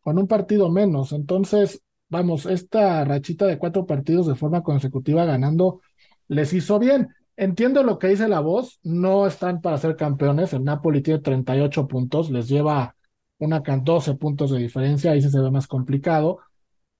con 0.00 0.18
un 0.18 0.26
partido 0.28 0.70
menos. 0.70 1.12
Entonces, 1.12 1.82
vamos, 2.08 2.46
esta 2.46 3.04
rachita 3.04 3.46
de 3.46 3.58
cuatro 3.58 3.86
partidos 3.86 4.26
de 4.26 4.34
forma 4.34 4.62
consecutiva 4.62 5.24
ganando 5.24 5.80
les 6.28 6.52
hizo 6.52 6.78
bien. 6.78 7.08
Entiendo 7.36 7.82
lo 7.82 7.98
que 7.98 8.08
dice 8.08 8.28
la 8.28 8.40
voz, 8.40 8.80
no 8.82 9.26
están 9.26 9.60
para 9.60 9.78
ser 9.78 9.96
campeones. 9.96 10.52
El 10.52 10.64
Napoli 10.64 11.02
tiene 11.02 11.20
38 11.20 11.86
puntos, 11.86 12.30
les 12.30 12.48
lleva 12.48 12.96
una 13.38 13.62
can 13.62 13.84
12 13.84 14.14
puntos 14.14 14.50
de 14.50 14.58
diferencia, 14.58 15.12
ahí 15.12 15.20
se 15.20 15.40
ve 15.40 15.50
más 15.50 15.66
complicado. 15.66 16.38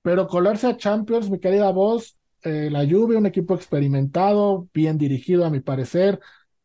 Pero 0.02 0.28
colarse 0.28 0.66
a 0.68 0.76
Champions, 0.76 1.30
mi 1.30 1.40
querida 1.40 1.70
voz, 1.70 2.16
eh, 2.42 2.68
la 2.70 2.86
Juve, 2.86 3.16
un 3.16 3.26
equipo 3.26 3.54
experimentado, 3.54 4.68
bien 4.72 4.98
dirigido 4.98 5.44
a 5.44 5.50
mi 5.50 5.60
parecer, 5.60 6.20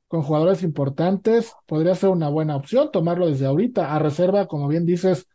con 0.08 0.22
jugadores 0.24 0.62
importantes, 0.64 1.54
podría 1.66 1.96
ser 1.96 2.10
una 2.10 2.28
buena 2.30 2.58
opción 2.58 2.92
tomarlo 2.92 3.28
desde 3.28 3.46
ahorita, 3.46 3.96
a 3.96 4.00
reserva, 4.00 4.48
como 4.48 4.68
bien 4.68 4.86
dices, 4.86 5.28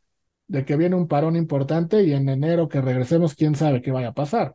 de 0.48 0.64
que 0.64 0.76
viene 0.76 0.96
un 0.96 1.08
parón 1.08 1.36
importante 1.36 2.02
y 2.04 2.12
en 2.12 2.28
enero 2.28 2.68
que 2.68 2.80
regresemos, 2.80 3.34
quién 3.34 3.54
sabe 3.54 3.82
qué 3.82 3.90
vaya 3.92 4.08
a 4.08 4.14
pasar. 4.14 4.54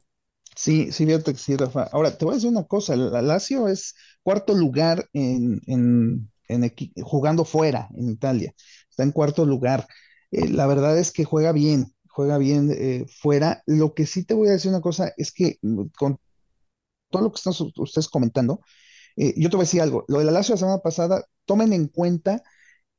Sí, 0.55 0.91
sí, 0.91 1.05
fíjate 1.05 1.31
que 1.33 1.39
sí, 1.39 1.55
Rafa. 1.55 1.83
Ahora, 1.91 2.17
te 2.17 2.25
voy 2.25 2.33
a 2.33 2.35
decir 2.35 2.49
una 2.49 2.65
cosa, 2.65 2.95
la 2.95 3.21
Lazio 3.21 3.67
es 3.67 3.95
cuarto 4.21 4.53
lugar 4.53 5.09
en, 5.13 5.61
en, 5.65 6.29
en 6.47 6.73
jugando 7.03 7.45
fuera 7.45 7.87
en 7.95 8.09
Italia, 8.09 8.53
está 8.89 9.03
en 9.03 9.11
cuarto 9.11 9.45
lugar. 9.45 9.87
Eh, 10.31 10.49
la 10.49 10.67
verdad 10.67 10.97
es 10.99 11.11
que 11.11 11.23
juega 11.25 11.51
bien, 11.53 11.93
juega 12.09 12.37
bien 12.37 12.69
eh, 12.71 13.05
fuera. 13.21 13.63
Lo 13.65 13.93
que 13.93 14.05
sí 14.05 14.25
te 14.25 14.33
voy 14.33 14.49
a 14.49 14.51
decir 14.51 14.69
una 14.69 14.81
cosa 14.81 15.13
es 15.17 15.31
que 15.31 15.57
mm, 15.61 15.85
con 15.97 16.19
todo 17.09 17.23
lo 17.23 17.31
que 17.31 17.37
están 17.37 17.53
ustedes 17.77 18.09
comentando, 18.09 18.61
eh, 19.17 19.33
yo 19.37 19.49
te 19.49 19.57
voy 19.57 19.63
a 19.63 19.67
decir 19.67 19.81
algo, 19.81 20.05
lo 20.07 20.19
de 20.19 20.25
la 20.25 20.31
Lazio 20.31 20.55
la 20.55 20.59
semana 20.59 20.79
pasada, 20.79 21.25
tomen 21.45 21.73
en 21.73 21.87
cuenta 21.87 22.43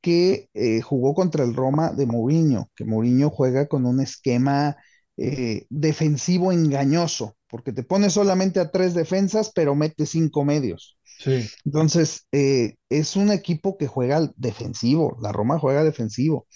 que 0.03 0.49
eh, 0.53 0.81
jugó 0.81 1.15
contra 1.15 1.45
el 1.45 1.55
Roma 1.55 1.93
de 1.93 2.05
Mourinho, 2.05 2.69
que 2.75 2.83
Mourinho 2.83 3.29
juega 3.29 3.69
con 3.69 3.85
un 3.85 4.01
esquema 4.01 4.75
eh, 5.15 5.65
defensivo 5.69 6.51
engañoso, 6.51 7.37
porque 7.47 7.71
te 7.71 7.83
pone 7.83 8.09
solamente 8.09 8.59
a 8.59 8.69
tres 8.69 8.93
defensas, 8.93 9.53
pero 9.55 9.75
mete 9.75 10.05
cinco 10.05 10.43
medios. 10.43 10.97
Sí. 11.19 11.47
Entonces, 11.63 12.27
eh, 12.33 12.75
es 12.89 13.15
un 13.15 13.31
equipo 13.31 13.77
que 13.77 13.87
juega 13.87 14.29
defensivo, 14.35 15.17
la 15.21 15.31
Roma 15.31 15.57
juega 15.57 15.85
defensivo. 15.85 16.47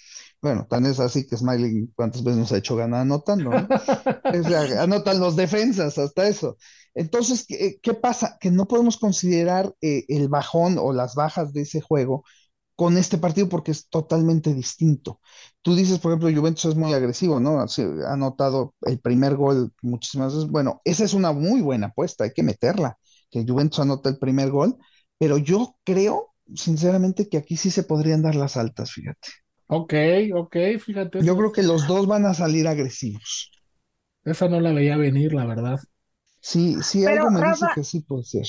Bueno, 0.42 0.66
tan 0.68 0.84
es 0.84 1.00
así 1.00 1.26
que 1.26 1.38
Smiley, 1.38 1.88
¿cuántas 1.96 2.22
veces 2.22 2.40
nos 2.40 2.52
ha 2.52 2.58
hecho 2.58 2.76
ganar 2.76 3.00
anotando? 3.00 3.50
¿no? 3.50 3.66
anotan 4.78 5.20
los 5.20 5.36
defensas, 5.36 5.96
hasta 5.96 6.28
eso. 6.28 6.58
Entonces, 6.94 7.46
¿qué, 7.46 7.94
pasa? 7.94 8.36
Que 8.38 8.50
no 8.50 8.68
podemos 8.68 8.98
considerar 8.98 9.74
eh, 9.80 10.04
el 10.08 10.28
bajón 10.28 10.76
o 10.78 10.92
las 10.92 11.14
bajas 11.14 11.54
de 11.54 11.62
ese 11.62 11.80
juego 11.80 12.24
con 12.78 12.96
este 12.96 13.18
partido 13.18 13.48
porque 13.48 13.72
es 13.72 13.88
totalmente 13.88 14.54
distinto. 14.54 15.20
Tú 15.62 15.74
dices, 15.74 15.98
por 15.98 16.12
ejemplo, 16.12 16.30
Juventus 16.32 16.66
es 16.66 16.76
muy 16.76 16.92
agresivo, 16.92 17.40
¿no? 17.40 17.58
ha 17.60 17.66
anotado 18.12 18.76
el 18.82 19.00
primer 19.00 19.34
gol 19.34 19.72
muchísimas 19.82 20.32
veces. 20.32 20.48
Bueno, 20.48 20.80
esa 20.84 21.02
es 21.02 21.12
una 21.12 21.32
muy 21.32 21.60
buena 21.60 21.88
apuesta, 21.88 22.22
hay 22.22 22.30
que 22.32 22.44
meterla, 22.44 22.96
que 23.32 23.44
Juventus 23.44 23.80
anota 23.80 24.08
el 24.10 24.18
primer 24.18 24.50
gol, 24.52 24.76
pero 25.18 25.38
yo 25.38 25.74
creo, 25.82 26.34
sinceramente, 26.54 27.28
que 27.28 27.38
aquí 27.38 27.56
sí 27.56 27.72
se 27.72 27.82
podrían 27.82 28.22
dar 28.22 28.36
las 28.36 28.56
altas, 28.56 28.92
fíjate. 28.92 29.28
Ok, 29.66 29.94
ok, 30.34 30.56
fíjate. 30.78 31.18
Yo 31.24 31.36
creo 31.36 31.50
que 31.50 31.64
los 31.64 31.88
dos 31.88 32.06
van 32.06 32.26
a 32.26 32.34
salir 32.34 32.68
agresivos. 32.68 33.50
Esa 34.24 34.48
no 34.48 34.60
la 34.60 34.72
veía 34.72 34.96
venir, 34.96 35.34
la 35.34 35.46
verdad. 35.46 35.80
Sí, 36.40 36.76
sí, 36.82 37.04
algo 37.04 37.28
me 37.32 37.42
dice 37.42 37.66
que 37.74 37.82
sí 37.82 38.02
puede 38.02 38.22
ser. 38.22 38.46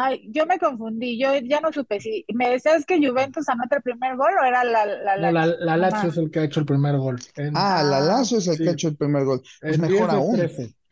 Ay, 0.00 0.30
yo 0.30 0.46
me 0.46 0.60
confundí, 0.60 1.18
yo 1.18 1.34
ya 1.42 1.60
no 1.60 1.72
supe 1.72 1.98
si 1.98 2.24
me 2.32 2.50
decías 2.50 2.86
que 2.86 3.04
Juventus 3.04 3.48
anota 3.48 3.78
el 3.78 3.82
primer 3.82 4.16
gol 4.16 4.30
o 4.40 4.44
era 4.44 4.62
la 4.62 4.86
la 4.86 5.16
la, 5.16 5.44
la, 5.44 5.76
Lazio 5.76 6.10
es 6.10 6.16
el 6.18 6.30
que 6.30 6.38
ha 6.38 6.44
hecho 6.44 6.60
el 6.60 6.66
primer 6.66 6.96
gol. 6.98 7.18
ah, 7.54 7.82
la 7.82 7.98
Lazio 7.98 8.38
es 8.38 8.46
el 8.46 8.58
que 8.58 8.68
ha 8.68 8.72
hecho 8.74 8.86
el 8.86 8.96
primer 8.96 9.24
gol. 9.24 9.42
Pues 9.60 9.76
mejor 9.80 10.10
aún. 10.10 10.40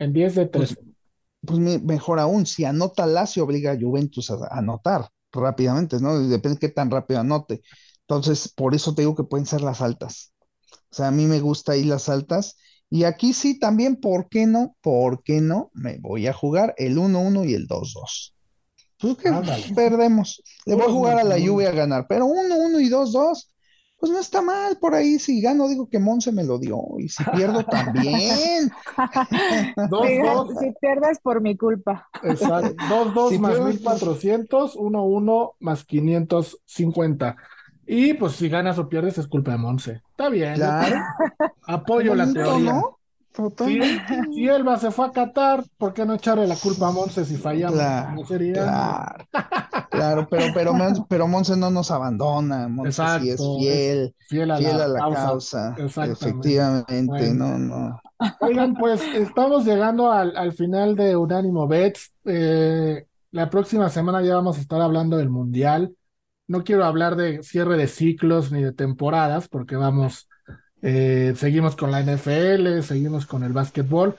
en 0.00 0.12
10 0.12 0.34
de 0.34 0.46
13. 0.46 0.74
Pues, 0.74 0.88
pues 1.40 1.82
mejor 1.84 2.18
aún, 2.18 2.46
si 2.46 2.64
anota 2.64 3.06
Lazio 3.06 3.44
obliga 3.44 3.70
a 3.70 3.78
Juventus 3.80 4.28
a, 4.32 4.48
anotar 4.50 5.08
rápidamente, 5.30 6.00
¿no? 6.00 6.18
Depende 6.18 6.56
de 6.56 6.66
qué 6.66 6.68
tan 6.70 6.90
rápido 6.90 7.20
anote. 7.20 7.62
Entonces, 8.00 8.48
por 8.48 8.74
eso 8.74 8.92
te 8.96 9.02
digo 9.02 9.14
que 9.14 9.22
pueden 9.22 9.46
ser 9.46 9.60
las 9.60 9.82
altas. 9.82 10.32
O 10.90 10.96
sea, 10.96 11.08
a 11.08 11.12
mí 11.12 11.26
me 11.26 11.38
gusta 11.38 11.72
ahí 11.72 11.84
las 11.84 12.08
altas. 12.08 12.56
Y 12.90 13.04
aquí 13.04 13.34
sí 13.34 13.60
también, 13.60 14.00
¿por 14.00 14.28
qué 14.28 14.48
no? 14.48 14.76
¿Por 14.80 15.22
qué 15.22 15.40
no? 15.40 15.70
Me 15.74 15.98
voy 15.98 16.26
a 16.26 16.32
jugar 16.32 16.74
el 16.76 16.98
1-1 16.98 17.48
y 17.48 17.54
el 17.54 17.68
2-2. 17.68 18.32
Pues 18.98 19.16
que 19.16 19.74
perdemos. 19.74 20.42
Le 20.64 20.74
voy 20.74 20.84
a 20.84 20.90
jugar 20.90 21.18
a 21.18 21.24
la 21.24 21.38
lluvia 21.38 21.68
a 21.70 21.72
ganar, 21.72 22.06
pero 22.08 22.26
1-1 22.26 22.80
y 22.80 22.90
2-2. 22.90 23.48
Pues 23.98 24.12
no 24.12 24.18
está 24.18 24.42
mal 24.42 24.76
por 24.78 24.94
ahí. 24.94 25.18
Si 25.18 25.40
gano, 25.40 25.68
digo 25.68 25.88
que 25.88 25.98
Monse 25.98 26.30
me 26.30 26.44
lo 26.44 26.58
dio. 26.58 26.78
Y 26.98 27.08
si 27.08 27.24
pierdo, 27.24 27.64
también. 27.66 28.70
dos, 29.88 30.06
dos. 30.22 30.58
Si 30.60 30.72
pierdes 30.80 31.18
por 31.20 31.40
mi 31.40 31.56
culpa. 31.56 32.06
Exacto. 32.22 32.74
2-2 32.76 33.38
más 33.38 33.58
1400, 33.58 34.76
1-1 34.76 35.52
más 35.60 35.84
550. 35.84 37.36
Y 37.86 38.14
pues 38.14 38.32
si 38.32 38.48
ganas 38.48 38.78
o 38.78 38.88
pierdes 38.88 39.16
es 39.16 39.28
culpa 39.28 39.52
de 39.52 39.58
Monse. 39.58 40.02
Está 40.10 40.28
bien. 40.28 40.56
Claro. 40.56 41.00
Apoyo 41.66 42.14
la 42.14 42.30
teoría. 42.30 42.72
¿no? 42.74 42.98
Si, 43.58 43.80
si, 44.32 44.48
Elba 44.48 44.78
se 44.78 44.90
fue 44.90 45.06
a 45.06 45.10
Qatar, 45.10 45.62
¿por 45.76 45.92
qué 45.92 46.06
no 46.06 46.14
echarle 46.14 46.46
la 46.46 46.56
culpa 46.56 46.88
a 46.88 46.90
Monse 46.90 47.24
si 47.24 47.36
fallamos? 47.36 47.78
Claro, 47.78 48.24
claro, 49.90 50.26
pero, 50.30 50.46
pero, 50.54 50.72
pero 51.08 51.28
Monse 51.28 51.54
no 51.56 51.70
nos 51.70 51.90
abandona, 51.90 52.66
Monse 52.68 53.02
sí 53.20 53.30
es 53.30 53.40
fiel, 53.58 54.14
fiel 54.26 54.50
a 54.50 54.58
la, 54.58 55.14
causa, 55.14 55.76
efectivamente, 55.76 57.34
no, 57.34 57.58
no. 57.58 58.00
Oigan, 58.40 58.74
pues 58.74 59.02
estamos 59.14 59.66
llegando 59.66 60.10
al, 60.10 60.34
al 60.34 60.54
final 60.54 60.96
de 60.96 61.14
Unánimo 61.14 61.68
Bets, 61.68 62.12
eh, 62.24 63.04
la 63.32 63.50
próxima 63.50 63.90
semana 63.90 64.22
ya 64.22 64.34
vamos 64.34 64.56
a 64.56 64.62
estar 64.62 64.80
hablando 64.80 65.18
del 65.18 65.28
Mundial, 65.28 65.94
no 66.46 66.64
quiero 66.64 66.84
hablar 66.84 67.16
de 67.16 67.42
cierre 67.42 67.76
de 67.76 67.88
ciclos 67.88 68.50
ni 68.50 68.62
de 68.62 68.72
temporadas, 68.72 69.48
porque 69.48 69.76
vamos, 69.76 70.28
eh, 70.82 71.34
seguimos 71.36 71.76
con 71.76 71.90
la 71.90 72.00
NFL, 72.00 72.82
seguimos 72.82 73.26
con 73.26 73.42
el 73.42 73.52
básquetbol, 73.52 74.16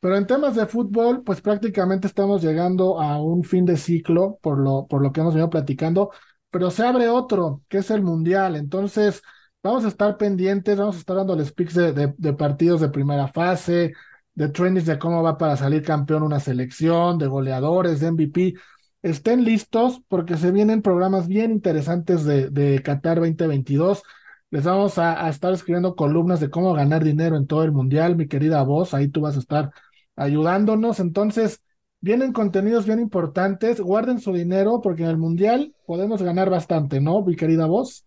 pero 0.00 0.16
en 0.16 0.26
temas 0.26 0.54
de 0.56 0.66
fútbol, 0.66 1.22
pues 1.24 1.40
prácticamente 1.40 2.06
estamos 2.06 2.42
llegando 2.42 3.00
a 3.00 3.20
un 3.20 3.44
fin 3.44 3.64
de 3.64 3.76
ciclo, 3.76 4.38
por 4.42 4.58
lo, 4.58 4.86
por 4.86 5.02
lo 5.02 5.12
que 5.12 5.20
hemos 5.20 5.34
venido 5.34 5.50
platicando, 5.50 6.10
pero 6.50 6.70
se 6.70 6.84
abre 6.84 7.08
otro, 7.08 7.62
que 7.68 7.78
es 7.78 7.90
el 7.90 8.02
Mundial. 8.02 8.56
Entonces, 8.56 9.22
vamos 9.62 9.84
a 9.84 9.88
estar 9.88 10.16
pendientes, 10.16 10.78
vamos 10.78 10.96
a 10.96 10.98
estar 11.00 11.16
dando 11.16 11.36
los 11.36 11.52
picks 11.52 11.74
de, 11.74 12.14
de, 12.16 12.32
partidos 12.34 12.80
de 12.80 12.88
primera 12.90 13.28
fase, 13.28 13.92
de 14.34 14.48
trainings 14.48 14.86
de 14.86 14.98
cómo 14.98 15.22
va 15.22 15.36
para 15.36 15.56
salir 15.56 15.82
campeón 15.82 16.22
una 16.22 16.40
selección, 16.40 17.18
de 17.18 17.26
goleadores, 17.26 18.00
de 18.00 18.12
MVP 18.12 18.54
estén 19.02 19.44
listos 19.44 20.02
porque 20.08 20.36
se 20.36 20.50
vienen 20.50 20.82
programas 20.82 21.28
bien 21.28 21.52
interesantes 21.52 22.24
de 22.24 22.82
Qatar 22.84 23.18
2022. 23.20 24.02
Les 24.50 24.64
vamos 24.64 24.98
a, 24.98 25.28
estar 25.28 25.52
escribiendo 25.52 25.94
columnas 25.94 26.40
de 26.40 26.48
cómo 26.48 26.72
ganar 26.72 27.04
dinero 27.04 27.36
en 27.36 27.46
todo 27.46 27.64
el 27.64 27.72
mundial, 27.72 28.16
mi 28.16 28.28
querida 28.28 28.62
voz, 28.62 28.94
ahí 28.94 29.08
tú 29.08 29.20
vas 29.20 29.36
a 29.36 29.40
estar 29.40 29.72
ayudándonos. 30.16 31.00
Entonces, 31.00 31.60
vienen 32.00 32.32
contenidos 32.32 32.86
bien 32.86 32.98
importantes, 32.98 33.80
guarden 33.80 34.20
su 34.20 34.32
dinero 34.32 34.80
porque 34.82 35.02
en 35.02 35.10
el 35.10 35.18
mundial 35.18 35.74
podemos 35.86 36.22
ganar 36.22 36.48
bastante, 36.48 37.00
¿no, 37.00 37.22
mi 37.22 37.36
querida 37.36 37.66
voz? 37.66 38.06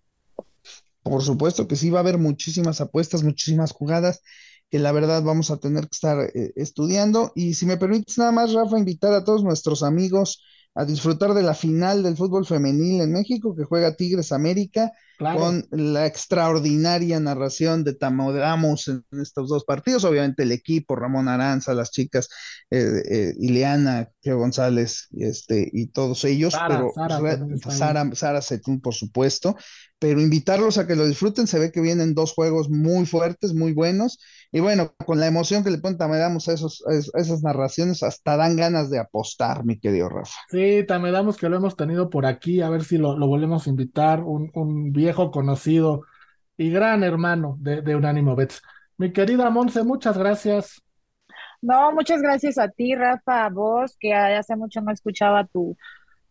Por 1.03 1.21
supuesto 1.21 1.67
que 1.67 1.75
sí, 1.75 1.91
va 1.91 1.99
a 1.99 2.01
haber 2.01 2.17
muchísimas 2.17 2.81
apuestas, 2.81 3.23
muchísimas 3.23 3.71
jugadas 3.71 4.21
que 4.71 4.79
la 4.79 4.91
verdad 4.91 5.21
vamos 5.21 5.51
a 5.51 5.57
tener 5.57 5.83
que 5.83 5.93
estar 5.93 6.17
eh, 6.33 6.53
estudiando. 6.55 7.33
Y 7.35 7.53
si 7.55 7.65
me 7.65 7.77
permites 7.77 8.17
nada 8.17 8.31
más, 8.31 8.53
Rafa, 8.53 8.79
invitar 8.79 9.13
a 9.13 9.23
todos 9.23 9.43
nuestros 9.43 9.83
amigos 9.83 10.41
a 10.73 10.85
disfrutar 10.85 11.33
de 11.33 11.43
la 11.43 11.53
final 11.53 12.01
del 12.01 12.15
fútbol 12.15 12.45
femenil 12.45 13.01
en 13.01 13.11
México 13.11 13.53
que 13.55 13.65
juega 13.65 13.95
Tigres 13.95 14.31
América 14.31 14.91
con 15.21 15.67
la 15.71 16.05
extraordinaria 16.05 17.19
narración 17.19 17.83
de 17.83 17.93
Tamodamos 17.93 18.87
en 18.87 19.03
estos 19.21 19.49
dos 19.49 19.63
partidos. 19.63 20.03
Obviamente 20.03 20.43
el 20.43 20.51
equipo, 20.51 20.95
Ramón 20.95 21.27
Aranza, 21.27 21.73
las 21.73 21.91
chicas, 21.91 22.29
eh, 22.69 23.01
eh, 23.09 23.33
Ileana, 23.39 24.09
González 24.23 25.07
este, 25.13 25.69
y 25.71 25.87
todos 25.87 26.23
ellos, 26.25 26.55
pero 26.67 26.91
Sara, 27.69 28.09
Sara, 28.13 28.41
por 28.81 28.93
supuesto, 28.93 29.55
pero 30.01 30.19
invitarlos 30.19 30.79
a 30.79 30.87
que 30.87 30.95
lo 30.95 31.05
disfruten, 31.05 31.45
se 31.45 31.59
ve 31.59 31.71
que 31.71 31.79
vienen 31.79 32.15
dos 32.15 32.33
juegos 32.33 32.71
muy 32.71 33.05
fuertes, 33.05 33.53
muy 33.53 33.73
buenos, 33.73 34.19
y 34.51 34.59
bueno, 34.59 34.95
con 35.05 35.19
la 35.19 35.27
emoción 35.27 35.63
que 35.63 35.69
le 35.69 35.77
ponen 35.77 35.97
damos 35.97 36.49
a, 36.49 36.53
esos, 36.53 36.83
a 36.87 37.19
esas 37.19 37.43
narraciones, 37.43 38.01
hasta 38.01 38.35
dan 38.35 38.55
ganas 38.55 38.89
de 38.89 38.97
apostar, 38.97 39.63
mi 39.63 39.79
querido 39.79 40.09
Rafa. 40.09 40.33
Sí, 40.49 40.83
damos 40.87 41.37
que 41.37 41.49
lo 41.49 41.57
hemos 41.57 41.75
tenido 41.75 42.09
por 42.09 42.25
aquí, 42.25 42.61
a 42.61 42.69
ver 42.69 42.83
si 42.83 42.97
lo, 42.97 43.15
volvemos 43.15 43.67
a 43.67 43.69
invitar, 43.69 44.23
un, 44.23 44.49
un, 44.55 44.91
viejo 45.11 45.29
conocido 45.29 46.03
y 46.55 46.71
gran 46.71 47.03
hermano 47.03 47.57
de, 47.59 47.81
de 47.81 47.95
Unánimo 47.97 48.33
Bets. 48.35 48.61
Mi 48.97 49.11
querida 49.11 49.49
Monse, 49.49 49.83
muchas 49.83 50.17
gracias. 50.17 50.81
No, 51.61 51.91
muchas 51.91 52.21
gracias 52.21 52.57
a 52.57 52.69
ti, 52.69 52.95
Rafa, 52.95 53.45
a 53.45 53.49
vos, 53.49 53.97
que 53.99 54.13
hace 54.13 54.55
mucho 54.55 54.79
no 54.79 54.91
escuchaba 54.91 55.45
tu, 55.45 55.75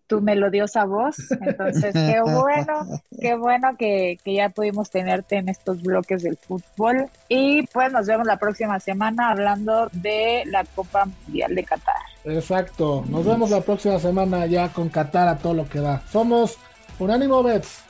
tu 0.07 0.23
melodiosa 0.23 0.87
voz. 0.87 1.16
Entonces, 1.43 1.93
qué 1.93 2.21
bueno, 2.25 3.01
qué 3.21 3.35
bueno 3.35 3.77
que, 3.79 4.19
que, 4.25 4.35
ya 4.35 4.49
pudimos 4.49 4.88
tenerte 4.90 5.37
en 5.37 5.51
estos 5.51 5.83
bloques 5.83 6.23
del 6.23 6.38
fútbol. 6.38 7.07
Y 7.29 7.66
pues 7.66 7.93
nos 7.93 8.07
vemos 8.07 8.27
la 8.27 8.38
próxima 8.38 8.81
semana 8.81 9.31
hablando 9.31 9.90
de 9.93 10.45
la 10.47 10.64
Copa 10.64 11.05
Mundial 11.05 11.55
de 11.55 11.64
Qatar. 11.64 12.03
Exacto, 12.25 13.05
nos 13.09 13.27
vemos 13.27 13.51
la 13.51 13.61
próxima 13.61 13.99
semana 13.99 14.47
ya 14.47 14.73
con 14.73 14.88
Qatar 14.88 15.29
a 15.29 15.37
todo 15.37 15.53
lo 15.53 15.69
que 15.69 15.81
da. 15.81 16.03
Somos 16.09 16.57
Unánimo 16.99 17.43
Bets. 17.43 17.89